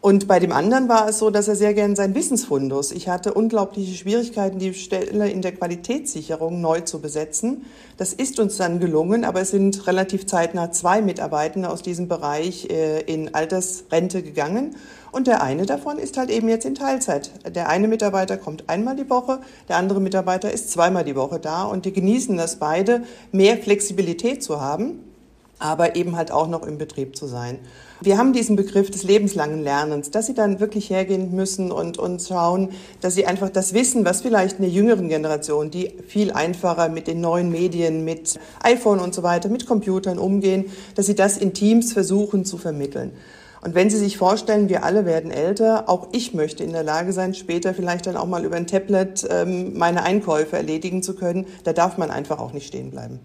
Und 0.00 0.28
bei 0.28 0.38
dem 0.38 0.52
anderen 0.52 0.88
war 0.88 1.08
es 1.08 1.18
so, 1.18 1.30
dass 1.30 1.48
er 1.48 1.56
sehr 1.56 1.74
gern 1.74 1.96
sein 1.96 2.14
Wissensfundus. 2.14 2.92
Ich 2.92 3.08
hatte 3.08 3.34
unglaubliche 3.34 3.96
Schwierigkeiten, 3.96 4.60
die 4.60 4.74
Stelle 4.74 5.28
in 5.28 5.42
der 5.42 5.52
Qualitätssicherung 5.52 6.60
neu 6.60 6.82
zu 6.82 7.00
besetzen. 7.00 7.64
Das 7.96 8.12
ist 8.12 8.38
uns 8.38 8.58
dann 8.58 8.78
gelungen, 8.78 9.24
aber 9.24 9.40
es 9.40 9.50
sind 9.50 9.88
relativ 9.88 10.26
zeitnah 10.26 10.70
zwei 10.70 11.02
Mitarbeitende 11.02 11.68
aus 11.68 11.82
diesem 11.82 12.06
Bereich 12.06 12.68
äh, 12.70 13.00
in 13.00 13.34
Altersrente 13.34 14.22
gegangen. 14.22 14.76
Und 15.14 15.28
der 15.28 15.44
eine 15.44 15.64
davon 15.64 15.98
ist 16.00 16.16
halt 16.16 16.28
eben 16.28 16.48
jetzt 16.48 16.64
in 16.64 16.74
Teilzeit. 16.74 17.30
Der 17.54 17.68
eine 17.68 17.86
Mitarbeiter 17.86 18.36
kommt 18.36 18.68
einmal 18.68 18.96
die 18.96 19.08
Woche, 19.08 19.38
der 19.68 19.76
andere 19.76 20.00
Mitarbeiter 20.00 20.50
ist 20.50 20.72
zweimal 20.72 21.04
die 21.04 21.14
Woche 21.14 21.38
da 21.38 21.62
und 21.62 21.84
die 21.84 21.92
genießen 21.92 22.36
das 22.36 22.56
beide, 22.56 23.04
mehr 23.30 23.56
Flexibilität 23.56 24.42
zu 24.42 24.60
haben, 24.60 25.04
aber 25.60 25.94
eben 25.94 26.16
halt 26.16 26.32
auch 26.32 26.48
noch 26.48 26.66
im 26.66 26.78
Betrieb 26.78 27.14
zu 27.14 27.28
sein. 27.28 27.60
Wir 28.00 28.18
haben 28.18 28.32
diesen 28.32 28.56
Begriff 28.56 28.90
des 28.90 29.04
lebenslangen 29.04 29.62
Lernens, 29.62 30.10
dass 30.10 30.26
sie 30.26 30.34
dann 30.34 30.58
wirklich 30.58 30.90
hergehen 30.90 31.32
müssen 31.32 31.70
und, 31.70 31.96
und 31.96 32.20
schauen, 32.20 32.70
dass 33.00 33.14
sie 33.14 33.24
einfach 33.24 33.50
das 33.50 33.72
Wissen, 33.72 34.04
was 34.04 34.22
vielleicht 34.22 34.56
in 34.58 34.62
der 34.62 34.72
jüngeren 34.72 35.08
Generation, 35.08 35.70
die 35.70 35.94
viel 36.08 36.32
einfacher 36.32 36.88
mit 36.88 37.06
den 37.06 37.20
neuen 37.20 37.50
Medien, 37.50 38.04
mit 38.04 38.40
iPhone 38.64 38.98
und 38.98 39.14
so 39.14 39.22
weiter, 39.22 39.48
mit 39.48 39.64
Computern 39.64 40.18
umgehen, 40.18 40.64
dass 40.96 41.06
sie 41.06 41.14
das 41.14 41.36
in 41.36 41.54
Teams 41.54 41.92
versuchen 41.92 42.44
zu 42.44 42.58
vermitteln. 42.58 43.12
Und 43.64 43.74
wenn 43.74 43.88
Sie 43.88 43.96
sich 43.96 44.18
vorstellen, 44.18 44.68
wir 44.68 44.84
alle 44.84 45.06
werden 45.06 45.30
älter, 45.30 45.88
auch 45.88 46.08
ich 46.12 46.34
möchte 46.34 46.62
in 46.62 46.72
der 46.72 46.82
Lage 46.82 47.14
sein, 47.14 47.32
später 47.32 47.72
vielleicht 47.72 48.06
dann 48.06 48.16
auch 48.16 48.26
mal 48.26 48.44
über 48.44 48.56
ein 48.56 48.66
Tablet 48.66 49.26
ähm, 49.30 49.78
meine 49.78 50.02
Einkäufe 50.02 50.56
erledigen 50.56 51.02
zu 51.02 51.14
können, 51.16 51.46
da 51.64 51.72
darf 51.72 51.96
man 51.96 52.10
einfach 52.10 52.38
auch 52.38 52.52
nicht 52.52 52.66
stehen 52.66 52.90
bleiben. 52.90 53.20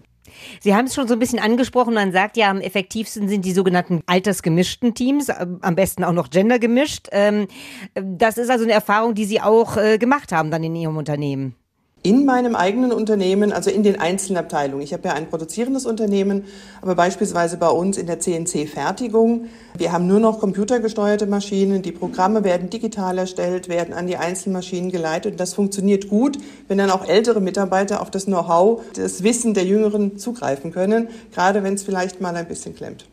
Sie 0.60 0.74
haben 0.74 0.86
es 0.86 0.94
schon 0.94 1.08
so 1.08 1.14
ein 1.14 1.18
bisschen 1.18 1.40
angesprochen. 1.40 1.92
Man 1.92 2.12
sagt 2.12 2.38
ja, 2.38 2.50
am 2.50 2.60
effektivsten 2.60 3.28
sind 3.28 3.44
die 3.44 3.52
sogenannten 3.52 4.00
altersgemischten 4.06 4.94
Teams, 4.94 5.28
äh, 5.28 5.46
am 5.60 5.74
besten 5.74 6.04
auch 6.04 6.12
noch 6.12 6.30
gendergemischt. 6.30 7.08
Ähm, 7.12 7.46
das 7.94 8.38
ist 8.38 8.48
also 8.48 8.64
eine 8.64 8.72
Erfahrung, 8.72 9.14
die 9.14 9.26
Sie 9.26 9.42
auch 9.42 9.76
äh, 9.76 9.98
gemacht 9.98 10.32
haben 10.32 10.50
dann 10.50 10.64
in 10.64 10.74
Ihrem 10.74 10.96
Unternehmen 10.96 11.54
in 12.02 12.24
meinem 12.24 12.56
eigenen 12.56 12.92
Unternehmen, 12.92 13.52
also 13.52 13.68
in 13.68 13.82
den 13.82 14.00
einzelnen 14.00 14.38
Abteilungen. 14.38 14.82
Ich 14.82 14.94
habe 14.94 15.08
ja 15.08 15.14
ein 15.14 15.28
produzierendes 15.28 15.84
Unternehmen, 15.84 16.44
aber 16.80 16.94
beispielsweise 16.94 17.58
bei 17.58 17.68
uns 17.68 17.98
in 17.98 18.06
der 18.06 18.20
CNC-Fertigung. 18.20 19.48
Wir 19.76 19.92
haben 19.92 20.06
nur 20.06 20.18
noch 20.18 20.40
computergesteuerte 20.40 21.26
Maschinen. 21.26 21.82
Die 21.82 21.92
Programme 21.92 22.42
werden 22.42 22.70
digital 22.70 23.18
erstellt, 23.18 23.68
werden 23.68 23.92
an 23.92 24.06
die 24.06 24.16
einzelnen 24.16 24.54
Maschinen 24.54 24.90
geleitet. 24.90 25.32
Und 25.32 25.40
das 25.40 25.52
funktioniert 25.52 26.08
gut, 26.08 26.38
wenn 26.68 26.78
dann 26.78 26.90
auch 26.90 27.06
ältere 27.06 27.42
Mitarbeiter 27.42 28.00
auf 28.00 28.10
das 28.10 28.24
Know-how, 28.24 28.82
das 28.94 29.22
Wissen 29.22 29.52
der 29.52 29.64
Jüngeren 29.64 30.16
zugreifen 30.16 30.72
können, 30.72 31.08
gerade 31.34 31.62
wenn 31.62 31.74
es 31.74 31.82
vielleicht 31.82 32.22
mal 32.22 32.34
ein 32.34 32.48
bisschen 32.48 32.74
klemmt. 32.74 33.09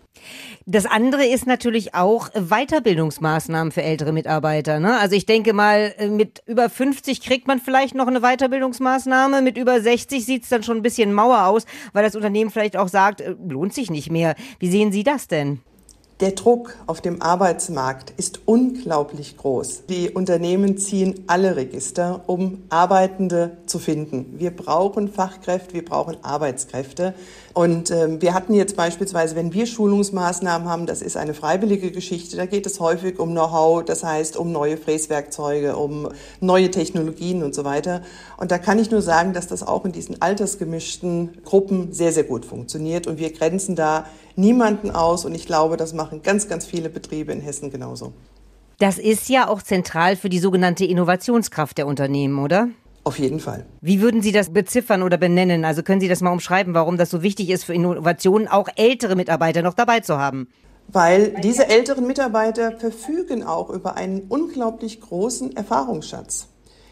Das 0.65 0.85
andere 0.85 1.25
ist 1.25 1.47
natürlich 1.47 1.93
auch 1.93 2.29
Weiterbildungsmaßnahmen 2.31 3.71
für 3.71 3.83
ältere 3.83 4.11
Mitarbeiter. 4.11 4.79
Ne? 4.79 4.97
Also 4.99 5.15
ich 5.15 5.25
denke 5.25 5.53
mal, 5.53 5.93
äh, 5.97 6.09
mit 6.09 6.43
über 6.45 6.69
50 6.69 7.21
kriegt 7.21 7.47
man 7.47 7.59
vielleicht 7.59 7.95
noch 7.95 8.07
eine 8.07 8.21
Weiterbildungsmaßnahme, 8.21 9.41
mit 9.41 9.57
über 9.57 9.79
60 9.79 10.25
sieht 10.25 10.43
es 10.43 10.49
dann 10.49 10.63
schon 10.63 10.77
ein 10.77 10.83
bisschen 10.83 11.13
mauer 11.13 11.45
aus, 11.45 11.65
weil 11.93 12.03
das 12.03 12.15
Unternehmen 12.15 12.51
vielleicht 12.51 12.77
auch 12.77 12.89
sagt, 12.89 13.21
äh, 13.21 13.35
lohnt 13.47 13.73
sich 13.73 13.89
nicht 13.89 14.11
mehr. 14.11 14.35
Wie 14.59 14.69
sehen 14.69 14.91
Sie 14.91 15.03
das 15.03 15.27
denn? 15.27 15.61
Der 16.19 16.31
Druck 16.31 16.75
auf 16.87 16.99
dem 16.99 17.21
Arbeitsmarkt 17.21 18.11
ist 18.17 18.39
unglaublich 18.45 19.37
groß. 19.37 19.83
Die 19.87 20.09
Unternehmen 20.09 20.79
ziehen 20.79 21.23
alle 21.27 21.55
Register, 21.55 22.23
um 22.25 22.63
Arbeitende 22.69 23.57
zu 23.67 23.77
finden. 23.77 24.33
Wir 24.39 24.49
brauchen 24.49 25.09
Fachkräfte, 25.09 25.75
wir 25.75 25.85
brauchen 25.85 26.17
Arbeitskräfte. 26.23 27.13
Und 27.57 27.89
ähm, 27.89 28.21
wir 28.21 28.35
hatten 28.35 28.53
jetzt 28.53 28.75
beispielsweise, 28.75 29.35
wenn 29.35 29.51
wir 29.51 29.65
Schulungsmaßnahmen 29.65 30.69
haben, 30.69 30.85
das 30.85 31.01
ist 31.01 31.17
eine 31.17 31.33
freiwillige 31.33 31.89
Geschichte, 31.89 32.37
da 32.37 32.45
geht 32.45 32.67
es 32.67 32.79
häufig 32.79 33.17
um 33.17 33.31
Know-how, 33.31 33.83
das 33.83 34.03
heißt 34.03 34.37
um 34.37 34.51
neue 34.51 34.77
Fräswerkzeuge, 34.77 35.75
um 35.75 36.07
neue 36.39 36.69
Technologien 36.69 37.41
und 37.41 37.55
so 37.55 37.63
weiter. 37.63 38.03
Und 38.37 38.51
da 38.51 38.59
kann 38.59 38.77
ich 38.77 38.91
nur 38.91 39.01
sagen, 39.01 39.33
dass 39.33 39.47
das 39.47 39.63
auch 39.63 39.85
in 39.85 39.91
diesen 39.91 40.21
altersgemischten 40.21 41.41
Gruppen 41.43 41.93
sehr, 41.93 42.11
sehr 42.11 42.25
gut 42.25 42.45
funktioniert. 42.45 43.07
Und 43.07 43.17
wir 43.17 43.33
grenzen 43.33 43.75
da 43.75 44.05
niemanden 44.35 44.91
aus. 44.91 45.25
Und 45.25 45.33
ich 45.33 45.47
glaube, 45.47 45.77
das 45.77 45.93
machen 45.93 46.21
ganz, 46.21 46.47
ganz 46.47 46.63
viele 46.63 46.89
Betriebe 46.89 47.31
in 47.31 47.41
Hessen 47.41 47.71
genauso. 47.71 48.13
Das 48.77 48.99
ist 48.99 49.29
ja 49.29 49.47
auch 49.47 49.63
zentral 49.63 50.15
für 50.15 50.29
die 50.29 50.37
sogenannte 50.37 50.85
Innovationskraft 50.85 51.79
der 51.79 51.87
Unternehmen, 51.87 52.37
oder? 52.37 52.67
Auf 53.07 53.19
jeden 53.19 53.39
Fall. 53.39 53.65
Wie 53.79 54.01
würden 54.01 54.21
Sie 54.21 54.33
das 54.33 54.51
beziffern 54.51 55.01
oder 55.01 55.15
benennen? 55.15 55.63
Also 55.63 55.81
können 55.81 56.01
Sie 56.01 56.09
das 56.09 56.19
mal 56.19 56.33
umschreiben, 56.33 56.73
warum 56.73 56.97
das 56.97 57.09
so 57.09 57.23
wichtig 57.23 57.49
ist 57.49 57.63
für 57.63 57.73
Innovationen, 57.73 58.49
auch 58.49 58.67
ältere 58.75 59.15
Mitarbeiter 59.15 59.61
noch 59.61 59.75
dabei 59.75 60.01
zu 60.01 60.17
haben? 60.17 60.49
Weil 60.89 61.33
diese 61.41 61.69
älteren 61.69 62.05
Mitarbeiter 62.05 62.73
verfügen 62.73 63.43
auch 63.43 63.69
über 63.69 63.95
einen 63.95 64.23
unglaublich 64.27 64.99
großen 64.99 65.55
Erfahrungsschatz. 65.55 66.49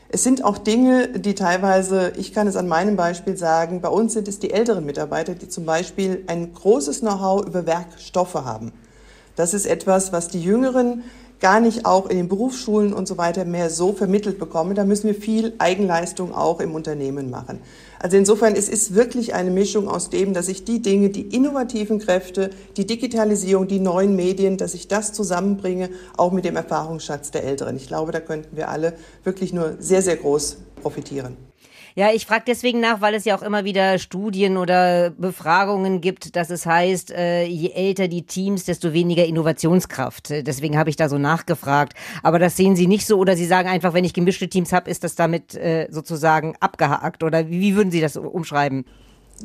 Es 0.07 0.23
sind 0.23 0.41
auch 0.45 0.57
Dinge, 0.57 1.09
die 1.19 1.35
teilweise, 1.35 2.13
ich 2.15 2.31
kann 2.31 2.47
es 2.47 2.55
an 2.55 2.69
meinem 2.69 2.95
Beispiel 2.95 3.35
sagen, 3.35 3.81
bei 3.81 3.89
uns 3.89 4.13
sind 4.13 4.29
es 4.29 4.39
die 4.39 4.51
älteren 4.51 4.85
Mitarbeiter, 4.85 5.35
die 5.35 5.49
zum 5.49 5.65
Beispiel 5.65 6.23
ein 6.27 6.53
großes 6.53 7.01
Know-how 7.01 7.45
über 7.45 7.65
Werkstoffe 7.65 8.35
haben. 8.35 8.71
Das 9.35 9.53
ist 9.53 9.65
etwas, 9.65 10.13
was 10.13 10.29
die 10.29 10.41
Jüngeren 10.41 11.03
gar 11.39 11.59
nicht 11.59 11.85
auch 11.85 12.09
in 12.09 12.17
den 12.17 12.27
Berufsschulen 12.27 12.93
und 12.93 13.07
so 13.07 13.17
weiter 13.17 13.45
mehr 13.45 13.69
so 13.69 13.93
vermittelt 13.93 14.39
bekommen. 14.39 14.75
Da 14.75 14.85
müssen 14.85 15.07
wir 15.07 15.15
viel 15.15 15.53
Eigenleistung 15.57 16.33
auch 16.33 16.59
im 16.59 16.75
Unternehmen 16.75 17.29
machen. 17.29 17.59
Also 17.99 18.17
insofern, 18.17 18.55
es 18.55 18.69
ist 18.69 18.93
wirklich 18.93 19.33
eine 19.33 19.51
Mischung 19.51 19.87
aus 19.87 20.09
dem, 20.09 20.33
dass 20.33 20.47
ich 20.47 20.63
die 20.63 20.81
Dinge, 20.81 21.09
die 21.09 21.21
innovativen 21.21 21.99
Kräfte, 21.99 22.51
die 22.77 22.85
Digitalisierung, 22.85 23.67
die 23.67 23.79
neuen 23.79 24.15
Medien, 24.15 24.57
dass 24.57 24.73
ich 24.73 24.87
das 24.87 25.13
zusammenbringe, 25.13 25.89
auch 26.17 26.31
mit 26.31 26.45
dem 26.45 26.55
Erfahrungsschatz 26.55 27.31
der 27.31 27.43
Älteren. 27.43 27.77
Ich 27.77 27.87
glaube, 27.87 28.11
da 28.11 28.19
könnten 28.19 28.55
wir 28.55 28.69
alle 28.69 28.93
wirklich 29.23 29.53
nur 29.53 29.75
sehr, 29.79 30.01
sehr 30.01 30.17
groß 30.17 30.57
profitieren. 30.81 31.35
Ja, 31.97 32.11
ich 32.13 32.25
frage 32.25 32.43
deswegen 32.45 32.81
nach, 32.81 32.99
weil 32.99 33.13
es 33.13 33.23
ja 33.23 33.37
auch 33.37 33.41
immer 33.41 33.63
wieder 33.63 33.99
Studien 33.99 34.57
oder 34.57 35.11
Befragungen 35.11 36.01
gibt, 36.01 36.35
dass 36.35 36.49
es 36.49 36.65
heißt, 36.65 37.11
äh, 37.11 37.45
je 37.45 37.69
älter 37.69 38.09
die 38.09 38.23
Teams, 38.23 38.65
desto 38.65 38.91
weniger 38.91 39.23
Innovationskraft. 39.25 40.29
Deswegen 40.29 40.77
habe 40.77 40.89
ich 40.89 40.97
da 40.97 41.07
so 41.07 41.17
nachgefragt. 41.17 41.93
Aber 42.21 42.37
das 42.37 42.57
sehen 42.57 42.75
Sie 42.75 42.87
nicht 42.87 43.07
so 43.07 43.17
oder 43.17 43.37
Sie 43.37 43.45
sagen 43.45 43.69
einfach, 43.69 43.93
wenn 43.93 44.03
ich 44.03 44.13
gemischte 44.13 44.49
Teams 44.49 44.73
habe, 44.73 44.91
ist 44.91 45.05
das 45.05 45.15
damit 45.15 45.55
äh, 45.55 45.87
sozusagen 45.89 46.57
abgehakt 46.59 47.23
oder 47.23 47.47
wie, 47.47 47.61
wie 47.61 47.75
würden 47.77 47.91
Sie 47.91 48.01
das 48.01 48.17
umschreiben? 48.17 48.83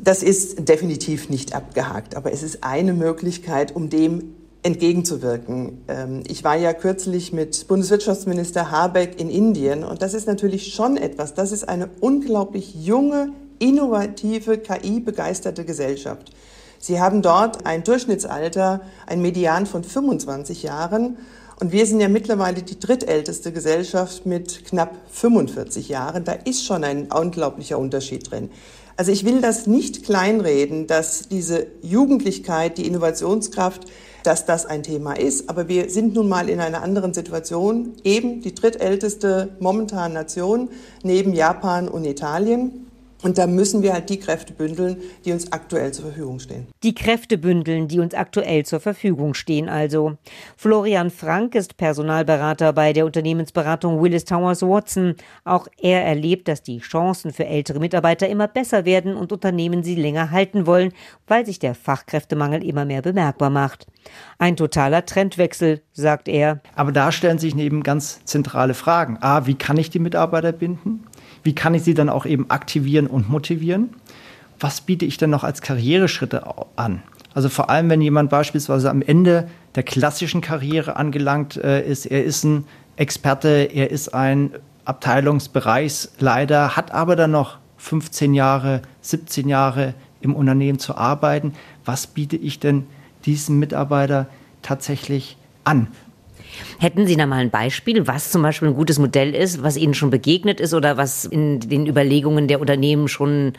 Das 0.01 0.21
ist 0.21 0.67
definitiv 0.67 1.29
nicht 1.29 1.55
abgehakt, 1.55 2.15
aber 2.15 2.33
es 2.33 2.43
ist 2.43 2.65
eine 2.65 2.93
Möglichkeit, 2.93 3.73
um 3.73 3.89
dem 3.89 4.35
entgegenzuwirken. 4.63 5.83
Ähm, 5.87 6.23
ich 6.27 6.43
war 6.43 6.55
ja 6.55 6.73
kürzlich 6.73 7.33
mit 7.33 7.67
Bundeswirtschaftsminister 7.67 8.71
Habeck 8.71 9.19
in 9.19 9.29
Indien 9.29 9.83
und 9.83 10.01
das 10.01 10.13
ist 10.13 10.27
natürlich 10.27 10.73
schon 10.73 10.97
etwas, 10.97 11.33
das 11.33 11.51
ist 11.51 11.67
eine 11.67 11.89
unglaublich 11.99 12.75
junge, 12.75 13.33
innovative, 13.59 14.57
KI-begeisterte 14.57 15.65
Gesellschaft. 15.65 16.31
Sie 16.79 16.99
haben 16.99 17.21
dort 17.21 17.65
ein 17.65 17.83
Durchschnittsalter, 17.83 18.81
ein 19.05 19.21
Median 19.21 19.65
von 19.65 19.83
25 19.83 20.63
Jahren 20.63 21.17
und 21.59 21.71
wir 21.71 21.85
sind 21.85 21.99
ja 21.99 22.09
mittlerweile 22.09 22.63
die 22.63 22.79
drittälteste 22.79 23.51
Gesellschaft 23.51 24.25
mit 24.25 24.65
knapp 24.65 24.95
45 25.11 25.89
Jahren. 25.89 26.23
Da 26.23 26.33
ist 26.33 26.65
schon 26.65 26.83
ein 26.83 27.11
unglaublicher 27.11 27.77
Unterschied 27.77 28.31
drin. 28.31 28.49
Also 28.97 29.11
ich 29.11 29.25
will 29.25 29.41
das 29.41 29.67
nicht 29.67 30.03
kleinreden, 30.03 30.87
dass 30.87 31.27
diese 31.29 31.67
Jugendlichkeit, 31.81 32.77
die 32.77 32.87
Innovationskraft, 32.87 33.87
dass 34.23 34.45
das 34.45 34.65
ein 34.65 34.83
Thema 34.83 35.13
ist. 35.13 35.49
Aber 35.49 35.67
wir 35.67 35.89
sind 35.89 36.13
nun 36.13 36.29
mal 36.29 36.49
in 36.49 36.59
einer 36.59 36.81
anderen 36.81 37.13
Situation, 37.13 37.93
eben 38.03 38.41
die 38.41 38.53
drittälteste 38.53 39.55
momentan 39.59 40.13
Nation 40.13 40.69
neben 41.03 41.33
Japan 41.33 41.87
und 41.87 42.05
Italien. 42.05 42.90
Und 43.23 43.37
da 43.37 43.47
müssen 43.47 43.83
wir 43.83 43.93
halt 43.93 44.09
die 44.09 44.19
Kräfte 44.19 44.53
bündeln, 44.53 44.97
die 45.25 45.31
uns 45.31 45.51
aktuell 45.51 45.93
zur 45.93 46.05
Verfügung 46.05 46.39
stehen. 46.39 46.67
Die 46.83 46.95
Kräfte 46.95 47.37
bündeln, 47.37 47.87
die 47.87 47.99
uns 47.99 48.13
aktuell 48.13 48.65
zur 48.65 48.79
Verfügung 48.79 49.33
stehen 49.33 49.69
also. 49.69 50.17
Florian 50.57 51.11
Frank 51.11 51.55
ist 51.55 51.77
Personalberater 51.77 52.73
bei 52.73 52.93
der 52.93 53.05
Unternehmensberatung 53.05 54.01
Willis 54.01 54.25
Towers 54.25 54.63
Watson. 54.63 55.15
Auch 55.43 55.67
er 55.79 56.03
erlebt, 56.03 56.47
dass 56.47 56.63
die 56.63 56.79
Chancen 56.79 57.31
für 57.31 57.45
ältere 57.45 57.79
Mitarbeiter 57.79 58.27
immer 58.27 58.47
besser 58.47 58.85
werden 58.85 59.15
und 59.15 59.31
Unternehmen 59.31 59.83
sie 59.83 59.95
länger 59.95 60.31
halten 60.31 60.65
wollen, 60.65 60.91
weil 61.27 61.45
sich 61.45 61.59
der 61.59 61.75
Fachkräftemangel 61.75 62.63
immer 62.63 62.85
mehr 62.85 63.01
bemerkbar 63.01 63.49
macht. 63.49 63.85
Ein 64.39 64.55
totaler 64.55 65.05
Trendwechsel, 65.05 65.81
sagt 65.93 66.27
er. 66.27 66.61
Aber 66.75 66.91
da 66.91 67.11
stellen 67.11 67.37
sich 67.37 67.55
eben 67.55 67.83
ganz 67.83 68.25
zentrale 68.25 68.73
Fragen. 68.73 69.17
A, 69.21 69.45
wie 69.45 69.55
kann 69.55 69.77
ich 69.77 69.89
die 69.91 69.99
Mitarbeiter 69.99 70.51
binden? 70.51 71.03
Wie 71.43 71.55
kann 71.55 71.73
ich 71.73 71.83
sie 71.83 71.93
dann 71.93 72.09
auch 72.09 72.25
eben 72.25 72.49
aktivieren 72.49 73.07
und 73.07 73.29
motivieren? 73.29 73.89
Was 74.59 74.81
biete 74.81 75.05
ich 75.05 75.17
denn 75.17 75.31
noch 75.31 75.43
als 75.43 75.61
Karriereschritte 75.61 76.43
an? 76.75 77.01
Also 77.33 77.49
vor 77.49 77.69
allem, 77.69 77.89
wenn 77.89 78.01
jemand 78.01 78.29
beispielsweise 78.29 78.89
am 78.89 79.01
Ende 79.01 79.47
der 79.75 79.83
klassischen 79.83 80.41
Karriere 80.41 80.97
angelangt 80.97 81.57
äh, 81.57 81.81
ist, 81.87 82.05
er 82.05 82.23
ist 82.23 82.43
ein 82.43 82.65
Experte, 82.97 83.69
er 83.73 83.89
ist 83.89 84.13
ein 84.13 84.51
Abteilungsbereichsleiter, 84.85 86.75
hat 86.75 86.91
aber 86.91 87.15
dann 87.15 87.31
noch 87.31 87.57
15 87.77 88.33
Jahre, 88.33 88.81
17 89.01 89.47
Jahre 89.47 89.93
im 90.19 90.35
Unternehmen 90.35 90.77
zu 90.77 90.95
arbeiten. 90.95 91.53
Was 91.85 92.05
biete 92.07 92.37
ich 92.37 92.59
denn 92.59 92.85
diesem 93.25 93.59
Mitarbeiter 93.59 94.27
tatsächlich 94.61 95.37
an? 95.63 95.87
Hätten 96.79 97.05
Sie 97.07 97.15
da 97.15 97.25
mal 97.25 97.39
ein 97.39 97.49
Beispiel, 97.49 98.07
was 98.07 98.31
zum 98.31 98.41
Beispiel 98.41 98.69
ein 98.69 98.75
gutes 98.75 98.99
Modell 98.99 99.33
ist, 99.35 99.63
was 99.63 99.77
Ihnen 99.77 99.93
schon 99.93 100.09
begegnet 100.09 100.59
ist 100.59 100.73
oder 100.73 100.97
was 100.97 101.25
in 101.25 101.59
den 101.59 101.87
Überlegungen 101.87 102.47
der 102.47 102.59
Unternehmen 102.59 103.07
schon 103.07 103.53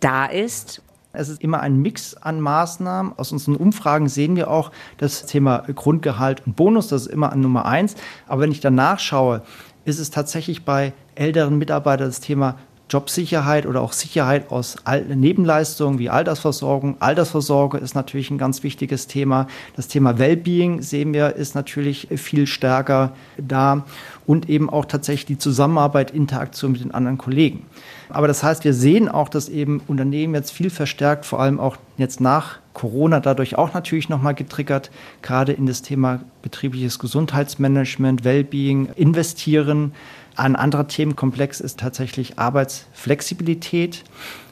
da 0.00 0.26
ist? 0.26 0.82
Es 1.12 1.28
ist 1.28 1.40
immer 1.40 1.60
ein 1.60 1.80
Mix 1.80 2.14
an 2.14 2.40
Maßnahmen. 2.40 3.12
Aus 3.16 3.30
unseren 3.30 3.54
Umfragen 3.56 4.08
sehen 4.08 4.34
wir 4.34 4.50
auch 4.50 4.72
das 4.98 5.26
Thema 5.26 5.58
Grundgehalt 5.72 6.42
und 6.44 6.56
Bonus, 6.56 6.88
das 6.88 7.02
ist 7.02 7.12
immer 7.12 7.32
an 7.32 7.40
Nummer 7.40 7.66
eins. 7.66 7.94
Aber 8.26 8.42
wenn 8.42 8.50
ich 8.50 8.60
danach 8.60 8.98
schaue, 8.98 9.42
ist 9.84 10.00
es 10.00 10.10
tatsächlich 10.10 10.64
bei 10.64 10.92
älteren 11.14 11.56
Mitarbeitern 11.56 12.08
das 12.08 12.20
Thema 12.20 12.56
Jobsicherheit 12.90 13.66
oder 13.66 13.80
auch 13.80 13.92
Sicherheit 13.92 14.50
aus 14.50 14.76
Nebenleistungen 15.08 15.98
wie 15.98 16.10
Altersversorgung. 16.10 16.96
Altersvorsorge 17.00 17.78
ist 17.78 17.94
natürlich 17.94 18.30
ein 18.30 18.38
ganz 18.38 18.62
wichtiges 18.62 19.06
Thema. 19.06 19.46
Das 19.74 19.88
Thema 19.88 20.18
Wellbeing 20.18 20.82
sehen 20.82 21.14
wir 21.14 21.36
ist 21.36 21.54
natürlich 21.54 22.08
viel 22.16 22.46
stärker 22.46 23.12
da 23.38 23.84
und 24.26 24.50
eben 24.50 24.68
auch 24.68 24.84
tatsächlich 24.84 25.26
die 25.26 25.38
Zusammenarbeit, 25.38 26.10
Interaktion 26.10 26.72
mit 26.72 26.82
den 26.82 26.92
anderen 26.92 27.18
Kollegen. 27.18 27.66
Aber 28.10 28.28
das 28.28 28.42
heißt, 28.42 28.64
wir 28.64 28.74
sehen 28.74 29.08
auch, 29.08 29.28
dass 29.28 29.48
eben 29.48 29.80
Unternehmen 29.86 30.34
jetzt 30.34 30.52
viel 30.52 30.70
verstärkt, 30.70 31.24
vor 31.24 31.40
allem 31.40 31.58
auch 31.58 31.76
jetzt 31.96 32.20
nach 32.20 32.58
Corona 32.74 33.20
dadurch 33.20 33.56
auch 33.56 33.72
natürlich 33.72 34.08
nochmal 34.08 34.34
getriggert, 34.34 34.90
gerade 35.22 35.52
in 35.52 35.66
das 35.66 35.82
Thema 35.82 36.20
betriebliches 36.42 36.98
Gesundheitsmanagement, 36.98 38.24
Wellbeing 38.24 38.88
investieren. 38.96 39.92
Ein 40.36 40.56
anderer 40.56 40.88
Themenkomplex 40.88 41.60
ist 41.60 41.78
tatsächlich 41.78 42.38
Arbeitsflexibilität. 42.38 44.02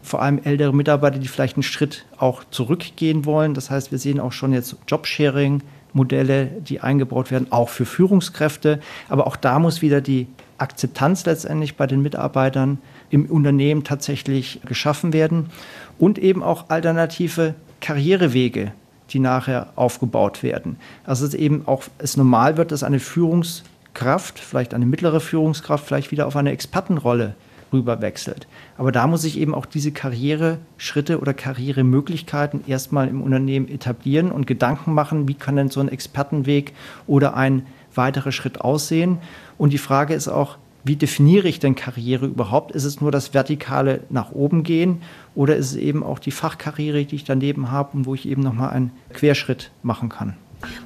Vor 0.03 0.23
allem 0.23 0.41
ältere 0.43 0.73
Mitarbeiter, 0.73 1.19
die 1.19 1.29
vielleicht 1.29 1.57
einen 1.57 1.65
Schritt 1.65 2.05
auch 2.19 2.45
zurückgehen 2.51 3.25
wollen. 3.25 3.55
Das 3.55 3.71
heißt, 3.71 3.91
wir 3.91 3.99
sehen 3.99 4.21
auch 4.21 4.33
schon 4.33 4.53
jetzt 4.53 4.77
Jobsharing, 4.87 5.63
Modelle, 5.93 6.47
die 6.47 6.81
eingebaut 6.81 7.31
werden, 7.31 7.51
auch 7.51 7.69
für 7.69 7.85
Führungskräfte. 7.85 8.81
Aber 9.09 9.27
auch 9.27 9.37
da 9.37 9.59
muss 9.59 9.83
wieder 9.83 10.01
die 10.01 10.29
Akzeptanz 10.59 11.27
letztendlich 11.27 11.77
bei 11.77 11.89
den 11.89 12.03
Mitarbeitern 12.03 12.79
im 13.11 13.27
Unternehmen 13.27 13.83
tatsächlich 13.83 14.61
geschaffen 14.65 15.13
werden 15.13 15.51
und 15.99 16.19
eben 16.19 16.43
auch 16.43 16.71
alternative 16.71 17.55
Karrierewege, 17.81 18.73
die 19.11 19.19
nachher 19.19 19.73
aufgebaut 19.75 20.45
werden. 20.45 20.77
Also 21.05 21.27
es 21.27 21.35
eben 21.35 21.67
auch 21.67 21.83
es 21.99 22.17
normal 22.17 22.57
wird, 22.57 22.71
dass 22.71 22.85
eine 22.85 23.01
Führungs 23.01 23.65
Kraft, 23.95 24.39
vielleicht 24.39 24.75
eine 24.75 24.87
mittlere 24.87 25.21
Führungskraft, 25.21 25.87
vielleicht 25.87 26.11
wieder 26.11 26.27
auf 26.27 26.37
eine 26.37 26.51
Expertenrolle 26.51 27.35
rüberwechselt. 27.73 28.47
Aber 28.77 28.93
da 28.93 29.07
muss 29.07 29.25
ich 29.25 29.39
eben 29.39 29.55
auch 29.55 29.67
diese 29.67 29.93
Karriereschritte 29.93 31.21
oder 31.21 31.35
Karrieremöglichkeiten 31.35 32.65
erstmal 32.67 33.09
im 33.09 33.23
Unternehmen 33.23 33.69
etablieren 33.69 34.31
und 34.31 34.47
Gedanken 34.47 34.93
machen, 34.93 35.29
wie 35.29 35.35
kann 35.35 35.57
denn 35.57 35.71
so 35.71 35.81
ein 35.81 35.89
Expertenweg 35.89 36.75
oder 37.07 37.35
ein 37.35 37.67
weiterer 37.95 38.33
Schritt 38.33 38.61
aussehen. 38.61 39.19
Und 39.59 39.73
die 39.73 39.79
Frage 39.79 40.15
ist 40.15 40.29
auch, 40.29 40.59
wie 40.85 40.97
definiere 40.97 41.47
ich 41.47 41.61
denn 41.61 41.77
Karriere 41.77 42.27
überhaupt? 42.27 42.73
Ist 42.73 42.85
es 42.85 43.01
nur 43.01 43.13
das 43.13 43.35
Vertikale 43.35 44.01
nach 44.11 44.33
oben 44.33 44.65
gehen 44.65 45.01
oder 45.35 45.55
ist 45.57 45.71
es 45.71 45.77
eben 45.77 46.03
auch 46.03 46.19
die 46.19 46.33
Fachkarriere, 46.33 47.05
die 47.05 47.15
ich 47.15 47.25
daneben 47.25 47.71
habe 47.71 47.97
und 47.97 48.07
wo 48.07 48.15
ich 48.15 48.27
eben 48.27 48.43
nochmal 48.43 48.71
einen 48.71 48.91
Querschritt 49.13 49.71
machen 49.83 50.09
kann? 50.09 50.37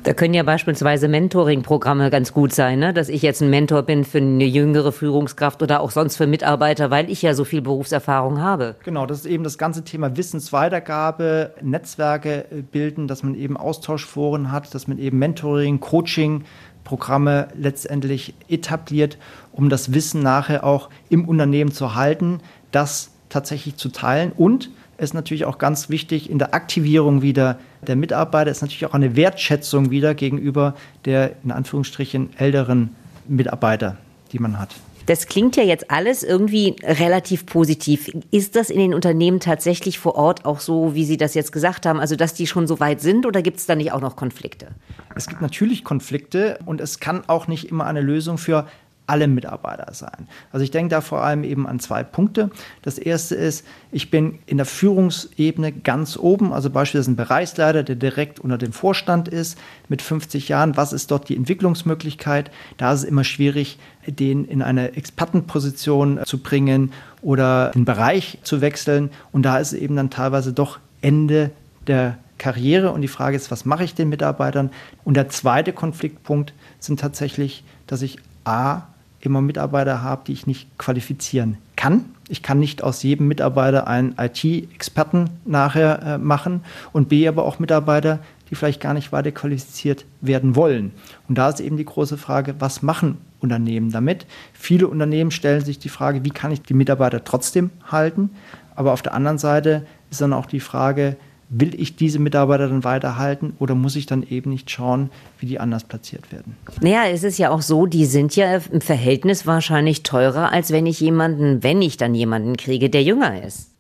Da 0.02 0.14
können 0.14 0.34
ja 0.34 0.42
beispielsweise 0.42 1.08
Mentoring-Programme 1.08 2.10
ganz 2.10 2.32
gut 2.32 2.52
sein, 2.52 2.78
ne? 2.78 2.94
dass 2.94 3.08
ich 3.08 3.22
jetzt 3.22 3.42
ein 3.42 3.50
Mentor 3.50 3.82
bin 3.82 4.04
für 4.04 4.18
eine 4.18 4.44
jüngere 4.44 4.92
Führungskraft 4.92 5.62
oder 5.62 5.80
auch 5.80 5.90
sonst 5.90 6.16
für 6.16 6.26
Mitarbeiter, 6.26 6.90
weil 6.90 7.10
ich 7.10 7.22
ja 7.22 7.34
so 7.34 7.44
viel 7.44 7.60
Berufserfahrung 7.60 8.40
habe. 8.40 8.76
Genau, 8.84 9.06
das 9.06 9.20
ist 9.20 9.26
eben 9.26 9.44
das 9.44 9.58
ganze 9.58 9.84
Thema 9.84 10.16
Wissensweitergabe, 10.16 11.54
Netzwerke 11.62 12.46
bilden, 12.70 13.08
dass 13.08 13.22
man 13.22 13.34
eben 13.34 13.56
Austauschforen 13.56 14.52
hat, 14.52 14.74
dass 14.74 14.86
man 14.86 14.98
eben 14.98 15.18
Mentoring, 15.18 15.80
Coaching, 15.80 16.44
Programme 16.84 17.48
letztendlich 17.56 18.34
etabliert, 18.48 19.18
um 19.52 19.68
das 19.68 19.92
Wissen 19.92 20.22
nachher 20.22 20.64
auch 20.64 20.88
im 21.08 21.26
Unternehmen 21.26 21.72
zu 21.72 21.96
halten, 21.96 22.40
das 22.70 23.10
tatsächlich 23.28 23.76
zu 23.76 23.88
teilen 23.88 24.32
und 24.32 24.70
ist 24.98 25.12
natürlich 25.12 25.44
auch 25.44 25.58
ganz 25.58 25.90
wichtig 25.90 26.30
in 26.30 26.38
der 26.38 26.54
Aktivierung 26.54 27.22
wieder 27.22 27.58
der 27.88 27.96
Mitarbeiter, 27.96 28.50
ist 28.50 28.62
natürlich 28.62 28.86
auch 28.86 28.94
eine 28.94 29.16
Wertschätzung 29.16 29.90
wieder 29.90 30.14
gegenüber 30.14 30.74
der 31.04 31.32
in 31.44 31.50
Anführungsstrichen 31.50 32.30
älteren 32.38 32.94
Mitarbeiter, 33.28 33.96
die 34.32 34.38
man 34.38 34.58
hat. 34.58 34.70
Das 35.06 35.28
klingt 35.28 35.54
ja 35.54 35.62
jetzt 35.62 35.90
alles 35.90 36.24
irgendwie 36.24 36.74
relativ 36.82 37.46
positiv. 37.46 38.10
Ist 38.32 38.56
das 38.56 38.70
in 38.70 38.80
den 38.80 38.92
Unternehmen 38.92 39.38
tatsächlich 39.38 40.00
vor 40.00 40.16
Ort 40.16 40.44
auch 40.44 40.58
so, 40.58 40.96
wie 40.96 41.04
Sie 41.04 41.16
das 41.16 41.34
jetzt 41.34 41.52
gesagt 41.52 41.86
haben, 41.86 42.00
also 42.00 42.16
dass 42.16 42.34
die 42.34 42.48
schon 42.48 42.66
so 42.66 42.80
weit 42.80 43.00
sind 43.00 43.24
oder 43.24 43.40
gibt 43.40 43.58
es 43.58 43.66
da 43.66 43.76
nicht 43.76 43.92
auch 43.92 44.00
noch 44.00 44.16
Konflikte? 44.16 44.66
Es 45.14 45.28
gibt 45.28 45.42
natürlich 45.42 45.84
Konflikte 45.84 46.58
und 46.66 46.80
es 46.80 46.98
kann 46.98 47.22
auch 47.28 47.46
nicht 47.46 47.70
immer 47.70 47.86
eine 47.86 48.00
Lösung 48.00 48.36
für 48.36 48.66
alle 49.06 49.28
Mitarbeiter 49.28 49.92
sein. 49.94 50.28
Also 50.52 50.64
ich 50.64 50.70
denke 50.70 50.90
da 50.90 51.00
vor 51.00 51.22
allem 51.22 51.44
eben 51.44 51.66
an 51.66 51.78
zwei 51.78 52.02
Punkte. 52.02 52.50
Das 52.82 52.98
erste 52.98 53.34
ist, 53.34 53.64
ich 53.92 54.10
bin 54.10 54.38
in 54.46 54.56
der 54.56 54.66
Führungsebene 54.66 55.72
ganz 55.72 56.16
oben, 56.16 56.52
also 56.52 56.70
beispielsweise 56.70 57.12
ein 57.12 57.16
Bereichsleiter, 57.16 57.82
der 57.82 57.96
direkt 57.96 58.40
unter 58.40 58.58
dem 58.58 58.72
Vorstand 58.72 59.28
ist, 59.28 59.58
mit 59.88 60.02
50 60.02 60.48
Jahren. 60.48 60.76
Was 60.76 60.92
ist 60.92 61.10
dort 61.10 61.28
die 61.28 61.36
Entwicklungsmöglichkeit? 61.36 62.50
Da 62.76 62.92
ist 62.92 63.00
es 63.00 63.04
immer 63.04 63.24
schwierig, 63.24 63.78
den 64.06 64.44
in 64.44 64.62
eine 64.62 64.96
Expertenposition 64.96 66.20
zu 66.24 66.38
bringen 66.38 66.92
oder 67.22 67.70
den 67.70 67.84
Bereich 67.84 68.38
zu 68.42 68.60
wechseln. 68.60 69.10
Und 69.32 69.42
da 69.42 69.58
ist 69.58 69.72
es 69.72 69.78
eben 69.78 69.96
dann 69.96 70.10
teilweise 70.10 70.52
doch 70.52 70.78
Ende 71.00 71.50
der 71.86 72.18
Karriere. 72.38 72.92
Und 72.92 73.02
die 73.02 73.08
Frage 73.08 73.36
ist, 73.36 73.50
was 73.50 73.64
mache 73.64 73.84
ich 73.84 73.94
den 73.94 74.08
Mitarbeitern? 74.08 74.70
Und 75.04 75.14
der 75.14 75.28
zweite 75.28 75.72
Konfliktpunkt 75.72 76.52
sind 76.80 77.00
tatsächlich, 77.00 77.64
dass 77.86 78.02
ich 78.02 78.18
A, 78.44 78.82
immer 79.26 79.42
Mitarbeiter 79.42 80.02
habe, 80.02 80.22
die 80.26 80.32
ich 80.32 80.46
nicht 80.46 80.78
qualifizieren 80.78 81.58
kann. 81.76 82.06
Ich 82.28 82.42
kann 82.42 82.58
nicht 82.58 82.82
aus 82.82 83.02
jedem 83.02 83.28
Mitarbeiter 83.28 83.86
einen 83.86 84.14
IT-Experten 84.18 85.30
nachher 85.44 86.02
äh, 86.02 86.18
machen 86.18 86.62
und 86.92 87.08
B 87.08 87.28
aber 87.28 87.44
auch 87.44 87.58
Mitarbeiter, 87.58 88.20
die 88.50 88.54
vielleicht 88.54 88.80
gar 88.80 88.94
nicht 88.94 89.12
weiter 89.12 89.32
qualifiziert 89.32 90.04
werden 90.20 90.56
wollen. 90.56 90.92
Und 91.28 91.36
da 91.38 91.48
ist 91.48 91.60
eben 91.60 91.76
die 91.76 91.84
große 91.84 92.16
Frage, 92.16 92.54
was 92.58 92.82
machen 92.82 93.18
Unternehmen 93.40 93.92
damit? 93.92 94.26
Viele 94.52 94.88
Unternehmen 94.88 95.30
stellen 95.30 95.64
sich 95.64 95.78
die 95.78 95.88
Frage, 95.88 96.24
wie 96.24 96.30
kann 96.30 96.52
ich 96.52 96.62
die 96.62 96.74
Mitarbeiter 96.74 97.22
trotzdem 97.22 97.70
halten? 97.84 98.30
Aber 98.74 98.92
auf 98.92 99.02
der 99.02 99.14
anderen 99.14 99.38
Seite 99.38 99.86
ist 100.10 100.20
dann 100.20 100.32
auch 100.32 100.46
die 100.46 100.60
Frage, 100.60 101.16
will 101.48 101.80
ich 101.80 101.96
diese 101.96 102.18
Mitarbeiter 102.18 102.68
dann 102.68 102.84
weiterhalten 102.84 103.54
oder 103.58 103.74
muss 103.74 103.96
ich 103.96 104.06
dann 104.06 104.22
eben 104.22 104.50
nicht 104.50 104.70
schauen, 104.70 105.10
wie 105.38 105.46
die 105.46 105.60
anders 105.60 105.84
platziert 105.84 106.32
werden? 106.32 106.56
Naja, 106.80 107.06
es 107.06 107.22
ist 107.22 107.38
ja 107.38 107.50
auch 107.50 107.62
so, 107.62 107.86
die 107.86 108.06
sind 108.06 108.34
ja 108.36 108.56
im 108.56 108.80
Verhältnis 108.80 109.46
wahrscheinlich 109.46 110.02
teurer, 110.02 110.52
als 110.52 110.70
wenn 110.72 110.86
ich 110.86 111.00
jemanden, 111.00 111.62
wenn 111.62 111.82
ich 111.82 111.96
dann 111.96 112.14
jemanden 112.14 112.56
kriege, 112.56 112.90
der 112.90 113.02
jünger 113.02 113.44
ist. 113.44 113.75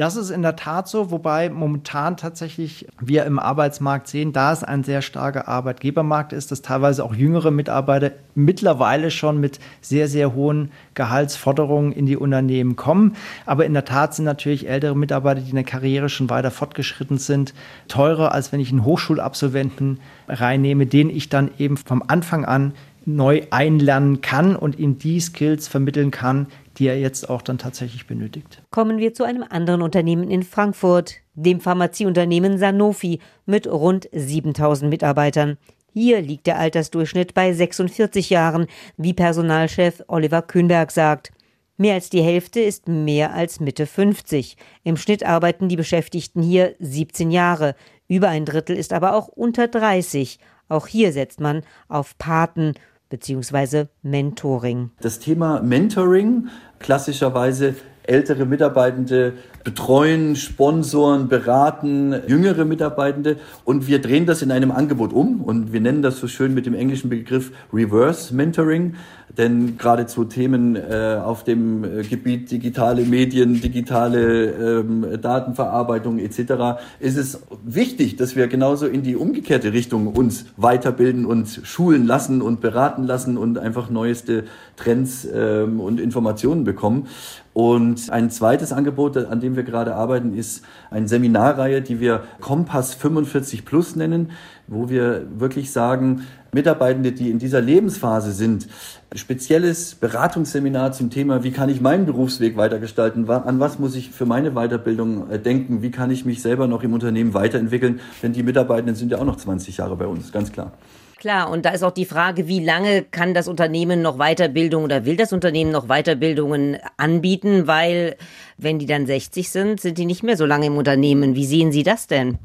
Das 0.00 0.16
ist 0.16 0.30
in 0.30 0.40
der 0.40 0.56
Tat 0.56 0.88
so, 0.88 1.10
wobei 1.10 1.50
momentan 1.50 2.16
tatsächlich 2.16 2.86
wir 3.02 3.26
im 3.26 3.38
Arbeitsmarkt 3.38 4.08
sehen, 4.08 4.32
da 4.32 4.50
es 4.50 4.64
ein 4.64 4.82
sehr 4.82 5.02
starker 5.02 5.46
Arbeitgebermarkt 5.46 6.32
ist, 6.32 6.50
dass 6.50 6.62
teilweise 6.62 7.04
auch 7.04 7.14
jüngere 7.14 7.50
Mitarbeiter 7.50 8.12
mittlerweile 8.34 9.10
schon 9.10 9.38
mit 9.40 9.60
sehr, 9.82 10.08
sehr 10.08 10.34
hohen 10.34 10.70
Gehaltsforderungen 10.94 11.92
in 11.92 12.06
die 12.06 12.16
Unternehmen 12.16 12.76
kommen. 12.76 13.14
Aber 13.44 13.66
in 13.66 13.74
der 13.74 13.84
Tat 13.84 14.14
sind 14.14 14.24
natürlich 14.24 14.66
ältere 14.66 14.96
Mitarbeiter, 14.96 15.42
die 15.42 15.50
in 15.50 15.56
der 15.56 15.64
Karriere 15.64 16.08
schon 16.08 16.30
weiter 16.30 16.50
fortgeschritten 16.50 17.18
sind, 17.18 17.52
teurer, 17.86 18.32
als 18.32 18.52
wenn 18.52 18.60
ich 18.60 18.70
einen 18.70 18.86
Hochschulabsolventen 18.86 20.00
reinnehme, 20.28 20.86
den 20.86 21.10
ich 21.10 21.28
dann 21.28 21.50
eben 21.58 21.76
vom 21.76 22.02
Anfang 22.06 22.46
an 22.46 22.72
neu 23.04 23.42
einlernen 23.50 24.20
kann 24.20 24.56
und 24.56 24.78
ihm 24.78 24.98
die 24.98 25.20
Skills 25.20 25.68
vermitteln 25.68 26.10
kann, 26.10 26.46
die 26.78 26.86
er 26.86 26.98
jetzt 26.98 27.28
auch 27.28 27.42
dann 27.42 27.58
tatsächlich 27.58 28.06
benötigt. 28.06 28.62
Kommen 28.70 28.98
wir 28.98 29.14
zu 29.14 29.24
einem 29.24 29.44
anderen 29.48 29.82
Unternehmen 29.82 30.30
in 30.30 30.42
Frankfurt, 30.42 31.16
dem 31.34 31.60
Pharmazieunternehmen 31.60 32.58
Sanofi 32.58 33.20
mit 33.46 33.66
rund 33.66 34.08
7000 34.12 34.90
Mitarbeitern. 34.90 35.58
Hier 35.92 36.20
liegt 36.20 36.46
der 36.46 36.58
Altersdurchschnitt 36.58 37.34
bei 37.34 37.52
46 37.52 38.30
Jahren, 38.30 38.66
wie 38.96 39.12
Personalchef 39.12 40.04
Oliver 40.06 40.42
Kühnberg 40.42 40.92
sagt. 40.92 41.32
Mehr 41.76 41.94
als 41.94 42.10
die 42.10 42.22
Hälfte 42.22 42.60
ist 42.60 42.88
mehr 42.88 43.32
als 43.32 43.58
Mitte 43.58 43.86
50. 43.86 44.56
Im 44.84 44.96
Schnitt 44.96 45.24
arbeiten 45.24 45.68
die 45.68 45.76
Beschäftigten 45.76 46.42
hier 46.42 46.74
17 46.78 47.30
Jahre. 47.30 47.74
Über 48.06 48.28
ein 48.28 48.44
Drittel 48.44 48.76
ist 48.76 48.92
aber 48.92 49.14
auch 49.14 49.28
unter 49.28 49.66
30. 49.66 50.38
Auch 50.68 50.86
hier 50.86 51.12
setzt 51.12 51.40
man 51.40 51.62
auf 51.88 52.16
Paten 52.18 52.74
bzw. 53.10 53.86
Mentoring. 54.02 54.90
Das 55.02 55.18
Thema 55.18 55.60
Mentoring 55.60 56.48
klassischerweise 56.78 57.74
ältere 58.04 58.46
Mitarbeitende 58.46 59.34
betreuen, 59.64 60.36
sponsoren, 60.36 61.28
beraten 61.28 62.14
jüngere 62.26 62.64
Mitarbeitende 62.64 63.36
und 63.64 63.86
wir 63.86 64.00
drehen 64.00 64.26
das 64.26 64.42
in 64.42 64.50
einem 64.50 64.70
Angebot 64.70 65.12
um 65.12 65.42
und 65.42 65.72
wir 65.72 65.80
nennen 65.80 66.02
das 66.02 66.18
so 66.18 66.28
schön 66.28 66.54
mit 66.54 66.66
dem 66.66 66.74
englischen 66.74 67.10
Begriff 67.10 67.52
Reverse 67.72 68.34
Mentoring, 68.34 68.94
denn 69.36 69.78
gerade 69.78 70.06
zu 70.06 70.24
Themen 70.24 70.76
äh, 70.76 71.18
auf 71.22 71.44
dem 71.44 71.84
äh, 71.84 72.02
Gebiet 72.02 72.50
digitale 72.50 73.02
Medien, 73.04 73.60
digitale 73.60 74.80
ähm, 74.80 75.06
Datenverarbeitung 75.20 76.18
etc. 76.18 76.80
ist 76.98 77.16
es 77.16 77.40
wichtig, 77.64 78.16
dass 78.16 78.34
wir 78.34 78.48
genauso 78.48 78.86
in 78.86 79.02
die 79.02 79.14
umgekehrte 79.14 79.72
Richtung 79.72 80.08
uns 80.08 80.46
weiterbilden 80.56 81.26
und 81.26 81.60
schulen 81.62 82.06
lassen 82.06 82.42
und 82.42 82.60
beraten 82.60 83.04
lassen 83.04 83.36
und 83.36 83.58
einfach 83.58 83.88
neueste 83.88 84.44
Trends 84.76 85.28
ähm, 85.32 85.80
und 85.80 86.00
Informationen 86.00 86.64
bekommen. 86.64 87.06
Und 87.52 88.10
ein 88.10 88.30
zweites 88.30 88.72
Angebot, 88.72 89.16
an 89.16 89.40
dem 89.40 89.49
wir 89.56 89.62
gerade 89.62 89.94
arbeiten, 89.94 90.34
ist 90.34 90.62
eine 90.90 91.08
Seminarreihe, 91.08 91.82
die 91.82 92.00
wir 92.00 92.24
Kompass 92.40 92.94
45 92.94 93.64
Plus 93.64 93.96
nennen, 93.96 94.30
wo 94.66 94.88
wir 94.88 95.26
wirklich 95.38 95.72
sagen, 95.72 96.26
Mitarbeitende, 96.52 97.12
die 97.12 97.30
in 97.30 97.38
dieser 97.38 97.60
Lebensphase 97.60 98.32
sind, 98.32 98.66
spezielles 99.14 99.94
Beratungsseminar 99.94 100.92
zum 100.92 101.10
Thema, 101.10 101.44
wie 101.44 101.52
kann 101.52 101.68
ich 101.68 101.80
meinen 101.80 102.06
Berufsweg 102.06 102.56
weitergestalten, 102.56 103.28
an 103.28 103.60
was 103.60 103.78
muss 103.78 103.94
ich 103.94 104.10
für 104.10 104.26
meine 104.26 104.52
Weiterbildung 104.52 105.30
äh, 105.30 105.38
denken, 105.38 105.82
wie 105.82 105.90
kann 105.90 106.10
ich 106.10 106.24
mich 106.24 106.42
selber 106.42 106.66
noch 106.66 106.82
im 106.82 106.92
Unternehmen 106.92 107.34
weiterentwickeln, 107.34 108.00
denn 108.22 108.32
die 108.32 108.42
Mitarbeitenden 108.42 108.96
sind 108.96 109.12
ja 109.12 109.18
auch 109.18 109.24
noch 109.24 109.36
20 109.36 109.76
Jahre 109.76 109.96
bei 109.96 110.06
uns, 110.06 110.32
ganz 110.32 110.52
klar. 110.52 110.72
Klar, 111.20 111.50
und 111.50 111.66
da 111.66 111.70
ist 111.72 111.82
auch 111.82 111.90
die 111.90 112.06
Frage, 112.06 112.48
wie 112.48 112.64
lange 112.64 113.02
kann 113.02 113.34
das 113.34 113.46
Unternehmen 113.46 114.00
noch 114.00 114.16
Weiterbildung 114.16 114.84
oder 114.84 115.04
will 115.04 115.16
das 115.16 115.34
Unternehmen 115.34 115.70
noch 115.70 115.86
Weiterbildungen 115.86 116.78
anbieten, 116.96 117.66
weil 117.66 118.16
wenn 118.56 118.78
die 118.78 118.86
dann 118.86 119.04
60 119.04 119.50
sind, 119.50 119.82
sind 119.82 119.98
die 119.98 120.06
nicht 120.06 120.22
mehr 120.22 120.38
so 120.38 120.46
lange 120.46 120.64
im 120.64 120.78
Unternehmen. 120.78 121.34
Wie 121.34 121.44
sehen 121.44 121.72
Sie 121.72 121.82
das 121.82 122.06
denn? 122.06 122.38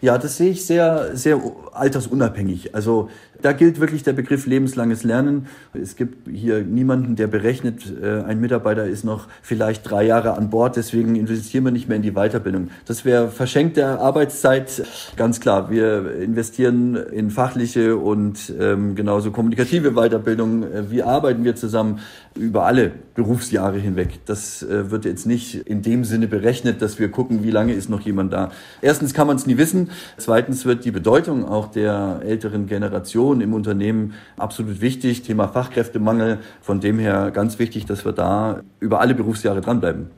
Ja, 0.00 0.16
das 0.18 0.36
sehe 0.36 0.50
ich 0.50 0.64
sehr, 0.64 1.14
sehr 1.14 1.40
altersunabhängig. 1.72 2.74
Also 2.74 3.10
da 3.42 3.52
gilt 3.52 3.80
wirklich 3.80 4.02
der 4.02 4.12
Begriff 4.12 4.46
lebenslanges 4.46 5.02
Lernen. 5.04 5.46
Es 5.72 5.96
gibt 5.96 6.28
hier 6.28 6.62
niemanden, 6.62 7.16
der 7.16 7.26
berechnet, 7.26 7.84
äh, 8.02 8.22
ein 8.22 8.40
Mitarbeiter 8.40 8.86
ist 8.86 9.04
noch 9.04 9.28
vielleicht 9.42 9.90
drei 9.90 10.04
Jahre 10.04 10.36
an 10.36 10.50
Bord, 10.50 10.76
deswegen 10.76 11.16
investieren 11.16 11.64
wir 11.64 11.72
nicht 11.72 11.88
mehr 11.88 11.96
in 11.96 12.02
die 12.02 12.12
Weiterbildung. 12.12 12.68
Das 12.86 13.04
wäre 13.04 13.28
verschenkte 13.28 13.98
Arbeitszeit. 13.98 14.82
Ganz 15.16 15.40
klar, 15.40 15.70
wir 15.70 16.14
investieren 16.16 16.96
in 16.96 17.30
fachliche 17.30 17.96
und 17.96 18.52
ähm, 18.58 18.94
genauso 18.94 19.30
kommunikative 19.30 19.92
Weiterbildung. 19.92 20.64
Äh, 20.64 20.90
wie 20.90 21.02
arbeiten 21.02 21.44
wir 21.44 21.56
zusammen 21.56 22.00
über 22.34 22.66
alle 22.66 22.92
Berufsjahre 23.14 23.78
hinweg? 23.78 24.20
Das 24.26 24.62
äh, 24.62 24.90
wird 24.90 25.04
jetzt 25.04 25.26
nicht 25.26 25.54
in 25.54 25.82
dem 25.82 26.04
Sinne 26.04 26.26
berechnet, 26.26 26.82
dass 26.82 26.98
wir 26.98 27.10
gucken, 27.10 27.42
wie 27.42 27.50
lange 27.50 27.72
ist 27.72 27.88
noch 27.88 28.00
jemand 28.00 28.32
da. 28.32 28.50
Erstens 28.82 29.14
kann 29.14 29.26
man 29.26 29.36
es 29.36 29.46
nie 29.46 29.56
wissen. 29.56 29.89
Zweitens 30.16 30.64
wird 30.64 30.84
die 30.84 30.90
Bedeutung 30.90 31.44
auch 31.44 31.68
der 31.68 32.20
älteren 32.24 32.66
Generation 32.66 33.40
im 33.40 33.54
Unternehmen 33.54 34.14
absolut 34.36 34.80
wichtig. 34.80 35.22
Thema 35.22 35.48
Fachkräftemangel, 35.48 36.38
von 36.60 36.80
dem 36.80 36.98
her 36.98 37.30
ganz 37.30 37.58
wichtig, 37.58 37.86
dass 37.86 38.04
wir 38.04 38.12
da 38.12 38.62
über 38.78 39.00
alle 39.00 39.14
Berufsjahre 39.14 39.60
dranbleiben. 39.60 40.10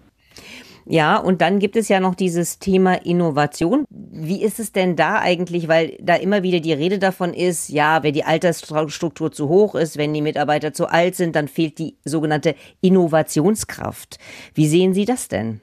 Ja, 0.84 1.16
und 1.16 1.40
dann 1.40 1.58
gibt 1.58 1.76
es 1.76 1.88
ja 1.88 2.00
noch 2.00 2.14
dieses 2.14 2.58
Thema 2.58 2.94
Innovation. 2.94 3.84
Wie 3.90 4.42
ist 4.42 4.58
es 4.58 4.72
denn 4.72 4.96
da 4.96 5.20
eigentlich, 5.20 5.68
weil 5.68 5.96
da 6.00 6.16
immer 6.16 6.42
wieder 6.42 6.60
die 6.60 6.72
Rede 6.72 6.98
davon 6.98 7.34
ist, 7.34 7.68
ja, 7.68 8.02
wenn 8.02 8.14
die 8.14 8.24
Altersstruktur 8.24 9.30
zu 9.30 9.48
hoch 9.48 9.74
ist, 9.74 9.96
wenn 9.96 10.12
die 10.12 10.22
Mitarbeiter 10.22 10.72
zu 10.72 10.86
alt 10.86 11.14
sind, 11.14 11.36
dann 11.36 11.46
fehlt 11.48 11.78
die 11.78 11.96
sogenannte 12.04 12.56
Innovationskraft. 12.80 14.18
Wie 14.54 14.66
sehen 14.66 14.92
Sie 14.92 15.04
das 15.04 15.28
denn? 15.28 15.60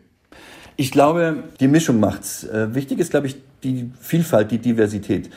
Ich 0.78 0.92
glaube, 0.92 1.44
die 1.60 1.68
Mischung 1.68 2.00
macht's. 2.00 2.46
Äh, 2.46 2.74
wichtig 2.74 3.00
ist, 3.00 3.12
glaube 3.12 3.28
ich, 3.28 3.36
die 3.64 3.92
Vielfalt, 4.00 4.52
die 4.52 4.60
Diversität. 4.60 5.30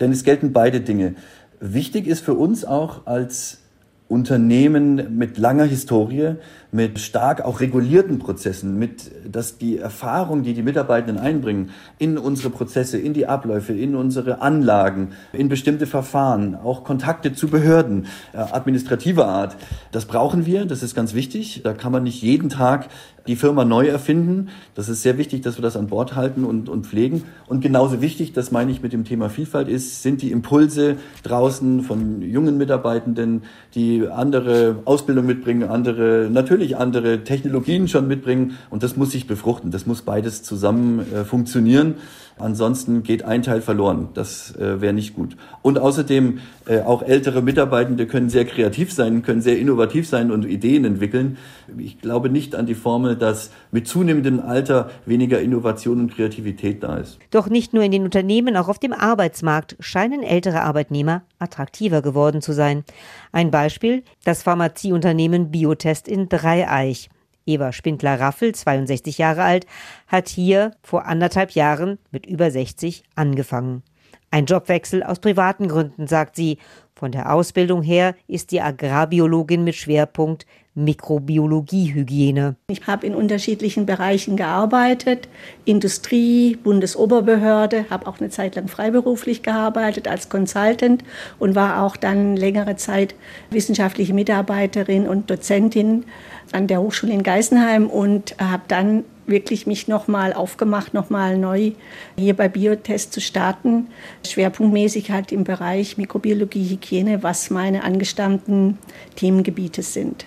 Denn 0.00 0.12
es 0.12 0.24
gelten 0.24 0.52
beide 0.52 0.80
Dinge. 0.80 1.14
Wichtig 1.60 2.06
ist 2.06 2.24
für 2.24 2.34
uns 2.34 2.64
auch 2.64 3.06
als 3.06 3.62
Unternehmen 4.08 5.16
mit 5.16 5.38
langer 5.38 5.64
Historie, 5.64 6.34
mit 6.72 6.98
stark 6.98 7.44
auch 7.44 7.60
regulierten 7.60 8.18
Prozessen, 8.18 8.78
mit, 8.78 9.10
dass 9.30 9.58
die 9.58 9.78
Erfahrung, 9.78 10.42
die 10.42 10.54
die 10.54 10.62
Mitarbeitenden 10.62 11.18
einbringen 11.18 11.70
in 11.98 12.18
unsere 12.18 12.50
Prozesse, 12.50 12.98
in 12.98 13.14
die 13.14 13.26
Abläufe, 13.26 13.72
in 13.72 13.94
unsere 13.94 14.40
Anlagen, 14.40 15.10
in 15.32 15.48
bestimmte 15.48 15.86
Verfahren, 15.86 16.54
auch 16.54 16.84
Kontakte 16.84 17.32
zu 17.32 17.48
Behörden, 17.48 18.06
äh, 18.32 18.38
administrativer 18.38 19.26
Art, 19.26 19.56
das 19.92 20.06
brauchen 20.06 20.46
wir, 20.46 20.66
das 20.66 20.82
ist 20.82 20.94
ganz 20.94 21.14
wichtig. 21.14 21.60
Da 21.62 21.72
kann 21.72 21.92
man 21.92 22.02
nicht 22.02 22.22
jeden 22.22 22.48
Tag 22.48 22.88
die 23.26 23.36
Firma 23.36 23.64
neu 23.64 23.86
erfinden. 23.86 24.48
Das 24.74 24.88
ist 24.88 25.02
sehr 25.02 25.18
wichtig, 25.18 25.42
dass 25.42 25.58
wir 25.58 25.62
das 25.62 25.76
an 25.76 25.88
Bord 25.88 26.14
halten 26.14 26.44
und, 26.44 26.68
und 26.68 26.86
pflegen. 26.86 27.24
Und 27.46 27.60
genauso 27.60 28.00
wichtig, 28.00 28.32
das 28.32 28.50
meine 28.50 28.70
ich 28.70 28.82
mit 28.82 28.92
dem 28.92 29.04
Thema 29.04 29.28
Vielfalt, 29.28 29.68
ist, 29.68 30.02
sind 30.02 30.22
die 30.22 30.30
Impulse 30.30 30.96
draußen 31.22 31.82
von 31.82 32.22
jungen 32.22 32.56
Mitarbeitenden, 32.56 33.42
die 33.74 34.06
andere 34.08 34.76
Ausbildung 34.84 35.26
mitbringen, 35.26 35.68
andere, 35.68 36.28
natürlich 36.30 36.65
andere 36.74 37.22
Technologien 37.22 37.86
schon 37.86 38.08
mitbringen. 38.08 38.58
Und 38.70 38.82
das 38.82 38.96
muss 38.96 39.12
sich 39.12 39.28
befruchten. 39.28 39.70
Das 39.70 39.86
muss 39.86 40.02
beides 40.02 40.42
zusammen 40.42 41.00
äh, 41.12 41.24
funktionieren. 41.24 41.94
Ansonsten 42.38 43.02
geht 43.02 43.24
ein 43.24 43.42
Teil 43.42 43.62
verloren. 43.62 44.08
Das 44.12 44.54
äh, 44.56 44.82
wäre 44.82 44.92
nicht 44.92 45.14
gut. 45.14 45.38
Und 45.62 45.78
außerdem 45.78 46.40
äh, 46.66 46.80
auch 46.80 47.02
ältere 47.02 47.40
Mitarbeitende 47.40 48.06
können 48.06 48.28
sehr 48.28 48.44
kreativ 48.44 48.92
sein, 48.92 49.22
können 49.22 49.40
sehr 49.40 49.58
innovativ 49.58 50.06
sein 50.06 50.30
und 50.30 50.44
Ideen 50.44 50.84
entwickeln. 50.84 51.38
Ich 51.78 51.98
glaube 52.00 52.28
nicht 52.28 52.54
an 52.54 52.66
die 52.66 52.74
Formel, 52.74 53.16
dass 53.16 53.50
mit 53.72 53.88
zunehmendem 53.88 54.40
Alter 54.40 54.90
weniger 55.06 55.40
Innovation 55.40 56.00
und 56.00 56.14
Kreativität 56.14 56.82
da 56.82 56.98
ist. 56.98 57.18
Doch 57.30 57.48
nicht 57.48 57.72
nur 57.72 57.82
in 57.82 57.90
den 57.90 58.04
Unternehmen, 58.04 58.56
auch 58.58 58.68
auf 58.68 58.78
dem 58.78 58.92
Arbeitsmarkt 58.92 59.76
scheinen 59.80 60.22
ältere 60.22 60.60
Arbeitnehmer 60.60 61.22
attraktiver 61.38 62.02
geworden 62.02 62.42
zu 62.42 62.52
sein. 62.52 62.84
Ein 63.32 63.50
Beispiel, 63.50 64.02
das 64.24 64.42
Pharmazieunternehmen 64.42 65.50
Biotest 65.50 66.06
in 66.06 66.28
Dreieich. 66.28 67.08
Eva 67.46 67.72
Spindler-Raffel, 67.72 68.54
62 68.54 69.18
Jahre 69.18 69.44
alt, 69.44 69.66
hat 70.06 70.28
hier 70.28 70.72
vor 70.82 71.06
anderthalb 71.06 71.52
Jahren 71.52 71.98
mit 72.10 72.26
über 72.26 72.50
60 72.50 73.04
angefangen. 73.14 73.82
Ein 74.30 74.46
Jobwechsel 74.46 75.02
aus 75.02 75.20
privaten 75.20 75.68
Gründen, 75.68 76.06
sagt 76.06 76.36
sie. 76.36 76.58
Von 76.98 77.12
der 77.12 77.30
Ausbildung 77.30 77.82
her 77.82 78.14
ist 78.26 78.52
die 78.52 78.62
Agrarbiologin 78.62 79.64
mit 79.64 79.74
Schwerpunkt 79.74 80.46
Mikrobiologiehygiene. 80.74 82.56
Ich 82.68 82.86
habe 82.86 83.06
in 83.06 83.14
unterschiedlichen 83.14 83.84
Bereichen 83.84 84.36
gearbeitet, 84.36 85.28
Industrie, 85.66 86.56
Bundesoberbehörde, 86.56 87.84
habe 87.90 88.06
auch 88.06 88.18
eine 88.18 88.30
Zeit 88.30 88.56
lang 88.56 88.68
freiberuflich 88.68 89.42
gearbeitet 89.42 90.08
als 90.08 90.30
Consultant 90.30 91.04
und 91.38 91.54
war 91.54 91.82
auch 91.82 91.98
dann 91.98 92.34
längere 92.34 92.76
Zeit 92.76 93.14
wissenschaftliche 93.50 94.14
Mitarbeiterin 94.14 95.06
und 95.06 95.30
Dozentin 95.30 96.06
an 96.52 96.66
der 96.66 96.80
Hochschule 96.80 97.12
in 97.12 97.22
Geisenheim 97.22 97.88
und 97.88 98.36
habe 98.38 98.62
dann 98.68 99.04
wirklich 99.26 99.66
mich 99.66 99.88
nochmal 99.88 100.32
aufgemacht, 100.32 100.94
nochmal 100.94 101.36
neu 101.36 101.72
hier 102.16 102.34
bei 102.34 102.48
Biotest 102.48 103.12
zu 103.12 103.20
starten. 103.20 103.88
Schwerpunktmäßig 104.26 105.10
halt 105.10 105.32
im 105.32 105.44
Bereich 105.44 105.98
Mikrobiologie, 105.98 106.68
Hygiene, 106.70 106.85
was 107.22 107.50
meine 107.50 107.84
angestammten 107.84 108.78
Themengebiete 109.16 109.82
sind. 109.82 110.26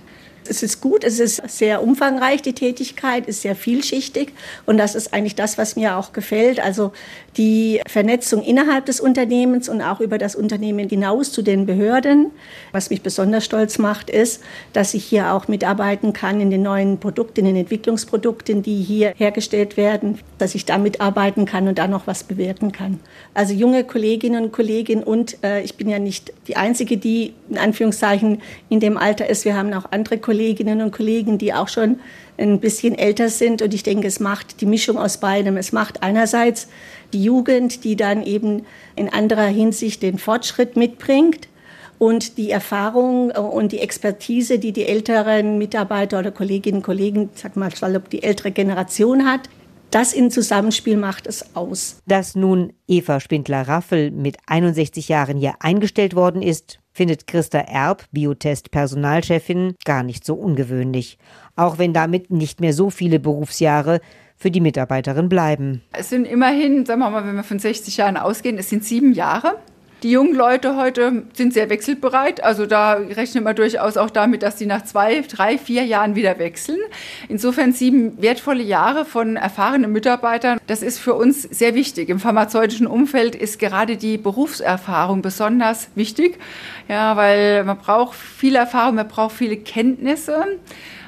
Es 0.50 0.64
ist 0.64 0.82
gut, 0.82 1.04
es 1.04 1.20
ist 1.20 1.48
sehr 1.48 1.84
umfangreich, 1.84 2.42
die 2.42 2.54
Tätigkeit 2.54 3.28
ist 3.28 3.44
sehr 3.44 3.56
vielschichtig 3.56 4.34
und 4.66 4.78
das 4.78 4.96
ist 4.96 5.14
eigentlich 5.14 5.36
das, 5.36 5.58
was 5.58 5.76
mir 5.76 5.98
auch 5.98 6.12
gefällt. 6.12 6.60
Also 6.60 6.92
die 7.38 7.80
Vernetzung 7.88 8.44
innerhalb 8.44 8.86
des 8.86 9.00
Unternehmens 9.00 9.70
und 9.70 9.82
auch 9.82 10.00
über 10.00 10.18
das 10.18 10.36
Unternehmen 10.36 10.90
hinaus 10.90 11.32
zu 11.32 11.42
den 11.42 11.66
Behörden. 11.66 12.32
Was 12.72 12.90
mich 12.90 13.02
besonders 13.02 13.46
stolz 13.46 13.78
macht, 13.78 14.10
ist, 14.10 14.42
dass 14.74 14.94
ich 14.94 15.06
hier 15.06 15.34
auch 15.34 15.48
mitarbeiten 15.48 16.14
kann 16.14 16.42
in 16.42 16.50
den 16.50 16.64
neuen 16.64 17.00
Produkten, 17.00 17.42
in 17.42 17.46
den 17.46 17.56
Entwicklungsprodukten, 17.58 18.64
die 18.64 18.82
hier 18.82 19.14
hergestellt 19.16 19.78
werden, 19.78 20.20
dass 20.38 20.56
ich 20.56 20.66
da 20.66 20.78
mitarbeiten 20.78 21.46
kann 21.46 21.68
und 21.68 21.78
da 21.78 21.88
noch 21.88 22.08
was 22.08 22.24
bewirken 22.24 22.72
kann. 22.72 23.00
Also 23.34 23.54
junge 23.54 23.84
Kolleginnen 23.84 24.46
und 24.46 24.52
Kollegen 24.52 25.04
und 25.04 25.38
äh, 25.44 25.62
ich 25.62 25.76
bin 25.76 25.90
ja 25.90 26.00
nicht 26.00 26.34
die 26.48 26.58
Einzige, 26.58 26.98
die 26.98 27.34
in 27.50 27.58
Anführungszeichen 27.58 28.42
in 28.70 28.80
dem 28.80 28.98
Alter 28.98 29.30
ist. 29.30 29.46
Wir 29.46 29.56
haben 29.56 29.74
auch 29.74 29.92
andere 29.92 30.18
Kolleginnen 30.40 30.82
und 30.82 30.92
Kollegen, 30.92 31.38
die 31.38 31.54
auch 31.54 31.68
schon 31.68 32.00
ein 32.38 32.62
bisschen 32.62 32.98
älter 32.98 33.28
sind. 33.28 33.62
Und 33.62 33.74
ich 33.74 33.84
denke, 33.84 34.08
es 34.08 34.22
macht 34.22 34.62
die 34.62 34.66
Mischung 34.66 34.98
aus 34.98 35.20
beidem. 35.20 35.58
Es 35.58 35.74
macht 35.74 36.02
einerseits 36.02 36.70
die 37.12 37.22
Jugend, 37.22 37.84
die 37.84 37.98
dann 37.98 38.24
eben 38.24 38.66
in 38.96 39.10
anderer 39.10 39.48
Hinsicht 39.48 40.02
den 40.02 40.18
Fortschritt 40.18 40.78
mitbringt 40.78 41.50
und 41.98 42.38
die 42.38 42.52
Erfahrung 42.52 43.32
äh, 43.32 43.40
und 43.40 43.74
die 43.74 43.80
Expertise, 43.80 44.60
die 44.60 44.72
die 44.72 44.86
älteren 44.86 45.58
Mitarbeiter 45.58 46.20
oder 46.20 46.32
Kolleginnen 46.32 46.78
und 46.78 46.84
Kollegen, 46.84 47.30
sag 47.34 47.58
mal, 47.58 47.70
ob 47.98 48.10
die 48.10 48.24
ältere 48.24 48.52
Generation 48.52 49.26
hat, 49.26 49.50
das 49.92 50.14
in 50.14 50.32
Zusammenspiel 50.32 50.96
macht 50.96 51.28
es 51.28 51.54
aus. 51.54 51.98
Dass 52.06 52.34
nun 52.34 52.72
Eva 52.88 53.20
Spindler-Raffel 53.20 54.12
mit 54.12 54.38
61 54.46 55.10
Jahren 55.10 55.36
hier 55.36 55.56
eingestellt 55.60 56.16
worden 56.16 56.42
ist, 56.42 56.80
findet 57.00 57.28
Christa 57.28 57.60
Erb, 57.60 58.04
Biotest-Personalchefin, 58.12 59.76
gar 59.86 60.04
nicht 60.04 60.26
so 60.26 60.34
ungewöhnlich. 60.34 61.18
Auch 61.56 61.78
wenn 61.78 61.94
damit 61.94 62.30
nicht 62.30 62.60
mehr 62.60 62.74
so 62.74 62.90
viele 62.90 63.22
Berufsjahre 63.22 64.02
für 64.36 64.52
die 64.52 64.60
Mitarbeiterin 64.60 65.30
bleiben. 65.30 65.82
Es 65.94 66.10
sind 66.10 66.26
immerhin, 66.26 66.86
sagen 66.86 67.00
wir 67.00 67.10
mal, 67.10 67.26
wenn 67.26 67.38
wir 67.38 67.46
von 67.46 67.58
60 67.58 67.96
Jahren 67.96 68.18
ausgehen, 68.18 68.58
es 68.58 68.70
sind 68.70 68.84
sieben 68.84 69.14
Jahre. 69.14 69.56
Die 70.02 70.12
jungen 70.12 70.34
Leute 70.34 70.78
heute 70.78 71.24
sind 71.34 71.54
sehr 71.54 71.70
wechselbereit. 71.70 72.44
Also 72.44 72.66
da 72.66 72.94
rechnet 72.94 73.44
man 73.44 73.56
durchaus 73.56 73.98
auch 73.98 74.10
damit, 74.10 74.44
dass 74.44 74.58
sie 74.58 74.66
nach 74.66 74.84
zwei, 74.86 75.22
drei, 75.22 75.58
vier 75.58 75.84
Jahren 75.84 76.16
wieder 76.16 76.40
wechseln. 76.40 76.80
Insofern 77.28 77.74
sieben 77.74 78.22
wertvolle 78.22 78.64
Jahre 78.64 79.04
von 79.04 79.36
erfahrenen 79.36 79.92
Mitarbeitern. 79.92 80.60
Das 80.68 80.82
ist 80.82 81.00
für 81.00 81.16
uns 81.16 81.42
sehr 81.42 81.76
wichtig. 81.76 82.10
Im 82.10 82.20
pharmazeutischen 82.20 82.88
Umfeld 82.88 83.36
ist 83.36 83.60
gerade 83.60 83.98
die 83.98 84.18
Berufserfahrung 84.18 85.22
besonders 85.22 85.90
wichtig. 85.96 86.40
Ja, 86.88 87.18
weil 87.18 87.64
man 87.66 87.78
braucht 87.78 88.16
viel 88.16 88.56
Erfahrung, 88.56 88.96
man 88.96 89.08
braucht 89.08 89.36
viele 89.36 89.58
Kenntnisse 89.58 90.60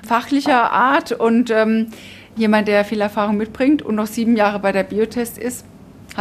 fachlicher 0.06 0.72
Art 0.72 1.12
und 1.12 1.52
ähm, 1.52 1.88
jemand, 2.36 2.68
der 2.68 2.86
viel 2.86 3.02
Erfahrung 3.02 3.38
mitbringt 3.38 3.82
und 3.82 3.96
noch 3.96 4.08
sieben 4.08 4.36
Jahre 4.36 4.60
bei 4.60 4.72
der 4.72 4.84
Biotest 4.84 5.38
ist, 5.38 5.66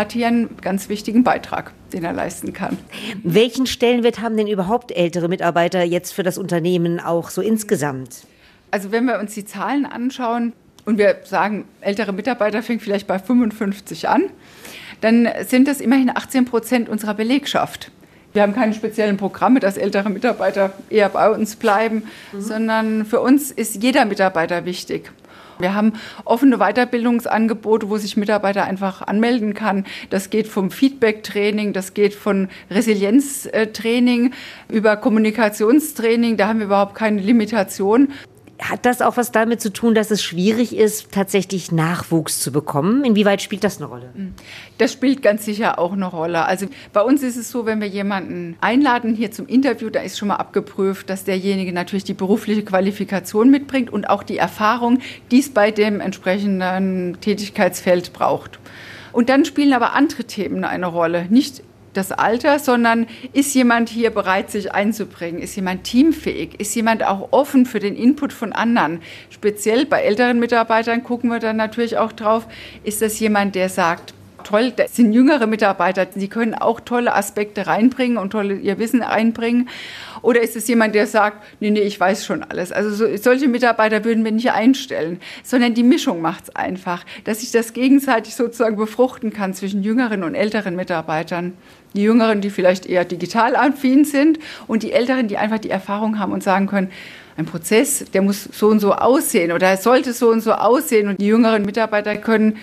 hat 0.01 0.13
hier 0.13 0.27
einen 0.27 0.57
ganz 0.61 0.89
wichtigen 0.89 1.23
Beitrag, 1.23 1.73
den 1.93 2.05
er 2.05 2.13
leisten 2.13 2.53
kann. 2.53 2.79
Welchen 3.23 3.67
Stellenwert 3.67 4.21
haben 4.21 4.37
denn 4.37 4.49
überhaupt 4.49 4.91
ältere 4.93 5.29
Mitarbeiter 5.29 5.83
jetzt 5.83 6.13
für 6.13 6.23
das 6.23 6.39
Unternehmen 6.39 6.99
auch 6.99 7.31
so 7.31 7.43
insgesamt? 7.43 8.27
Also 8.71 8.91
wenn 8.93 9.05
wir 9.05 9.19
uns 9.19 9.35
die 9.35 9.45
Zahlen 9.45 9.85
anschauen 9.87 10.53
und 10.87 10.99
wir 10.99 11.19
sagen, 11.25 11.67
ältere 11.81 12.13
Mitarbeiter 12.13 12.63
fängt 12.63 12.83
vielleicht 12.83 13.07
bei 13.07 13.19
55 13.19 14.09
an, 14.09 14.23
dann 15.01 15.29
sind 15.47 15.69
das 15.69 15.81
immerhin 15.81 16.11
18 16.11 16.45
Prozent 16.45 16.89
unserer 16.89 17.15
Belegschaft. 17.15 17.91
Wir 18.33 18.43
haben 18.43 18.55
keine 18.55 18.75
speziellen 18.75 19.17
Programme, 19.17 19.61
dass 19.61 19.77
ältere 19.77 20.09
Mitarbeiter 20.09 20.73
eher 20.89 21.09
bei 21.09 21.31
uns 21.31 21.57
bleiben, 21.57 22.05
mhm. 22.33 22.41
sondern 22.41 23.05
für 23.05 23.21
uns 23.21 23.51
ist 23.51 23.83
jeder 23.83 24.05
Mitarbeiter 24.05 24.65
wichtig. 24.65 25.11
Wir 25.61 25.75
haben 25.75 25.92
offene 26.25 26.59
Weiterbildungsangebote, 26.59 27.90
wo 27.90 27.99
sich 27.99 28.16
Mitarbeiter 28.16 28.64
einfach 28.64 29.03
anmelden 29.03 29.55
kann. 29.55 29.85
Das 30.09 30.31
geht 30.31 30.49
vom 30.49 30.70
Feedback-Training, 30.70 31.73
das 31.73 31.94
geht 31.94 32.14
von 32.14 32.49
Resilienztraining 32.70 34.33
über 34.68 34.96
Kommunikationstraining. 34.96 36.37
Da 36.37 36.49
haben 36.49 36.61
wir 36.61 36.66
überhaupt 36.66 36.94
keine 36.94 37.20
Limitation. 37.20 38.09
Hat 38.61 38.85
das 38.85 39.01
auch 39.01 39.16
was 39.16 39.33
damit 39.33 39.61
zu 39.61 39.73
tun, 39.73 39.94
dass 39.94 40.11
es 40.11 40.23
schwierig 40.23 40.77
ist, 40.77 41.12
tatsächlich 41.12 41.73
Nachwuchs 41.73 42.40
zu 42.40 42.53
bekommen? 42.53 43.05
Inwieweit 43.05 43.40
spielt 43.40 43.64
das 43.64 43.79
eine 43.79 43.87
Rolle? 43.87 44.11
Hm. 44.14 44.35
Das 44.77 44.92
spielt 44.92 45.23
ganz 45.23 45.44
sicher 45.44 45.79
auch 45.79 45.92
eine 45.92 46.07
Rolle. 46.07 46.44
Also 46.44 46.66
bei 46.92 47.01
uns 47.01 47.23
ist 47.23 47.37
es 47.37 47.51
so, 47.51 47.64
wenn 47.64 47.81
wir 47.81 47.88
jemanden 47.88 48.57
einladen 48.61 49.14
hier 49.14 49.31
zum 49.31 49.46
Interview, 49.46 49.88
da 49.88 50.01
ist 50.01 50.18
schon 50.18 50.29
mal 50.29 50.37
abgeprüft, 50.37 51.09
dass 51.09 51.25
derjenige 51.25 51.73
natürlich 51.73 52.05
die 52.05 52.14
berufliche 52.14 52.62
Qualifikation 52.62 53.51
mitbringt 53.51 53.90
und 53.90 54.11
auch 54.11 54.23
die 54.23 54.37
Erfahrung, 54.37 54.99
die 55.31 55.40
es 55.40 55.49
bei 55.49 55.70
dem 55.70 56.01
entsprechenden 56.01 57.16
Tätigkeitsfeld 57.20 58.12
braucht. 58.12 58.59
Und 59.12 59.29
dann 59.29 59.44
spielen 59.44 59.73
aber 59.73 59.94
andere 59.94 60.25
Themen 60.25 60.64
eine 60.64 60.87
Rolle. 60.87 61.27
Nicht 61.31 61.62
das 61.92 62.12
Alter, 62.12 62.59
sondern 62.59 63.07
ist 63.33 63.55
jemand 63.55 63.88
hier 63.88 64.11
bereit, 64.11 64.50
sich 64.50 64.72
einzubringen? 64.72 65.42
Ist 65.42 65.57
jemand 65.57 65.85
teamfähig? 65.85 66.61
Ist 66.61 66.74
jemand 66.74 67.05
auch 67.05 67.29
offen 67.33 67.66
für 67.66 67.81
den 67.81 67.96
Input 67.96 68.33
von 68.33 68.53
anderen? 68.53 69.00
Speziell 69.31 69.87
bei 69.87 70.03
älteren 70.03 70.38
Mitarbeitern 70.38 71.03
gucken 71.03 71.31
wir 71.31 71.40
dann 71.40 71.57
natürlich 71.57 71.98
auch 71.98 72.12
drauf, 72.12 72.46
ist 72.85 73.03
das 73.03 73.18
jemand, 73.18 73.55
der 73.55 73.68
sagt, 73.68 74.14
toll, 74.44 74.72
das 74.74 74.96
sind 74.96 75.12
jüngere 75.12 75.46
Mitarbeiter, 75.46 76.07
die 76.07 76.29
können 76.29 76.55
auch 76.55 76.81
tolle 76.81 77.14
Aspekte 77.14 77.66
reinbringen 77.66 78.18
und 78.18 78.31
tolle 78.31 78.55
ihr 78.55 78.79
Wissen 78.79 79.03
einbringen. 79.03 79.68
Oder 80.23 80.41
ist 80.43 80.57
es 80.57 80.69
jemand, 80.69 80.95
der 80.95 81.07
sagt, 81.07 81.43
nee, 81.61 81.71
nee, 81.71 81.81
ich 81.81 81.99
weiß 81.99 82.25
schon 82.25 82.43
alles. 82.43 82.73
Also 82.73 82.91
so, 82.91 83.17
solche 83.17 83.49
Mitarbeiter 83.49 84.05
würden 84.05 84.25
wir 84.25 84.33
nicht 84.33 84.53
einstellen, 84.53 85.21
sondern 85.43 85.75
die 85.75 85.83
Mischung 85.83 86.21
macht 86.21 86.45
es 86.45 86.57
einfach, 86.57 87.05
dass 87.25 87.41
sich 87.41 87.51
das 87.51 87.73
gegenseitig 87.73 88.35
sozusagen 88.35 88.77
befruchten 88.77 89.33
kann 89.33 89.55
zwischen 89.55 89.83
jüngeren 89.83 90.25
und 90.25 90.35
älteren 90.35 90.77
Mitarbeitern. 90.77 91.55
Die 91.95 92.03
Jüngeren, 92.03 92.41
die 92.41 92.51
vielleicht 92.51 92.87
eher 92.87 93.05
digital 93.05 93.57
affin 93.57 94.05
sind 94.05 94.39
und 94.69 94.83
die 94.83 94.93
Älteren, 94.93 95.27
die 95.29 95.39
einfach 95.39 95.59
die 95.59 95.71
Erfahrung 95.71 96.19
haben 96.19 96.33
und 96.33 96.43
sagen 96.43 96.67
können, 96.67 96.91
ein 97.37 97.47
Prozess, 97.47 98.05
der 98.13 98.23
muss 98.23 98.45
so 98.45 98.69
und 98.69 98.81
so 98.81 98.93
aussehen 98.93 99.53
oder 99.53 99.69
er 99.69 99.77
sollte 99.77 100.13
so 100.13 100.31
und 100.31 100.41
so 100.41 100.53
aussehen. 100.53 101.09
Und 101.09 101.21
die 101.21 101.27
jüngeren 101.27 101.65
Mitarbeiter 101.65 102.17
können 102.17 102.59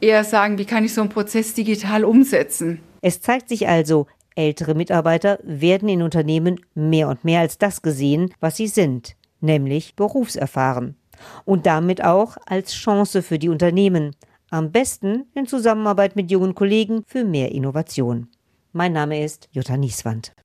eher 0.00 0.24
sagen, 0.24 0.58
wie 0.58 0.64
kann 0.64 0.84
ich 0.84 0.94
so 0.94 1.00
einen 1.00 1.10
Prozess 1.10 1.54
digital 1.54 2.04
umsetzen. 2.04 2.80
Es 3.02 3.20
zeigt 3.20 3.48
sich 3.48 3.68
also, 3.68 4.06
ältere 4.34 4.74
Mitarbeiter 4.74 5.38
werden 5.42 5.88
in 5.88 6.02
Unternehmen 6.02 6.60
mehr 6.74 7.08
und 7.08 7.24
mehr 7.24 7.40
als 7.40 7.58
das 7.58 7.82
gesehen, 7.82 8.32
was 8.40 8.56
sie 8.56 8.68
sind, 8.68 9.16
nämlich 9.40 9.96
berufserfahren. 9.96 10.96
Und 11.44 11.66
damit 11.66 12.02
auch 12.04 12.36
als 12.46 12.72
Chance 12.72 13.22
für 13.22 13.38
die 13.38 13.48
Unternehmen. 13.48 14.16
Am 14.50 14.72
besten 14.72 15.26
in 15.34 15.46
Zusammenarbeit 15.46 16.16
mit 16.16 16.30
jungen 16.30 16.54
Kollegen 16.54 17.04
für 17.06 17.24
mehr 17.24 17.52
Innovation. 17.52 18.28
Mein 18.72 18.92
Name 18.92 19.22
ist 19.24 19.48
Jutta 19.52 19.76
Nieswand. 19.76 20.32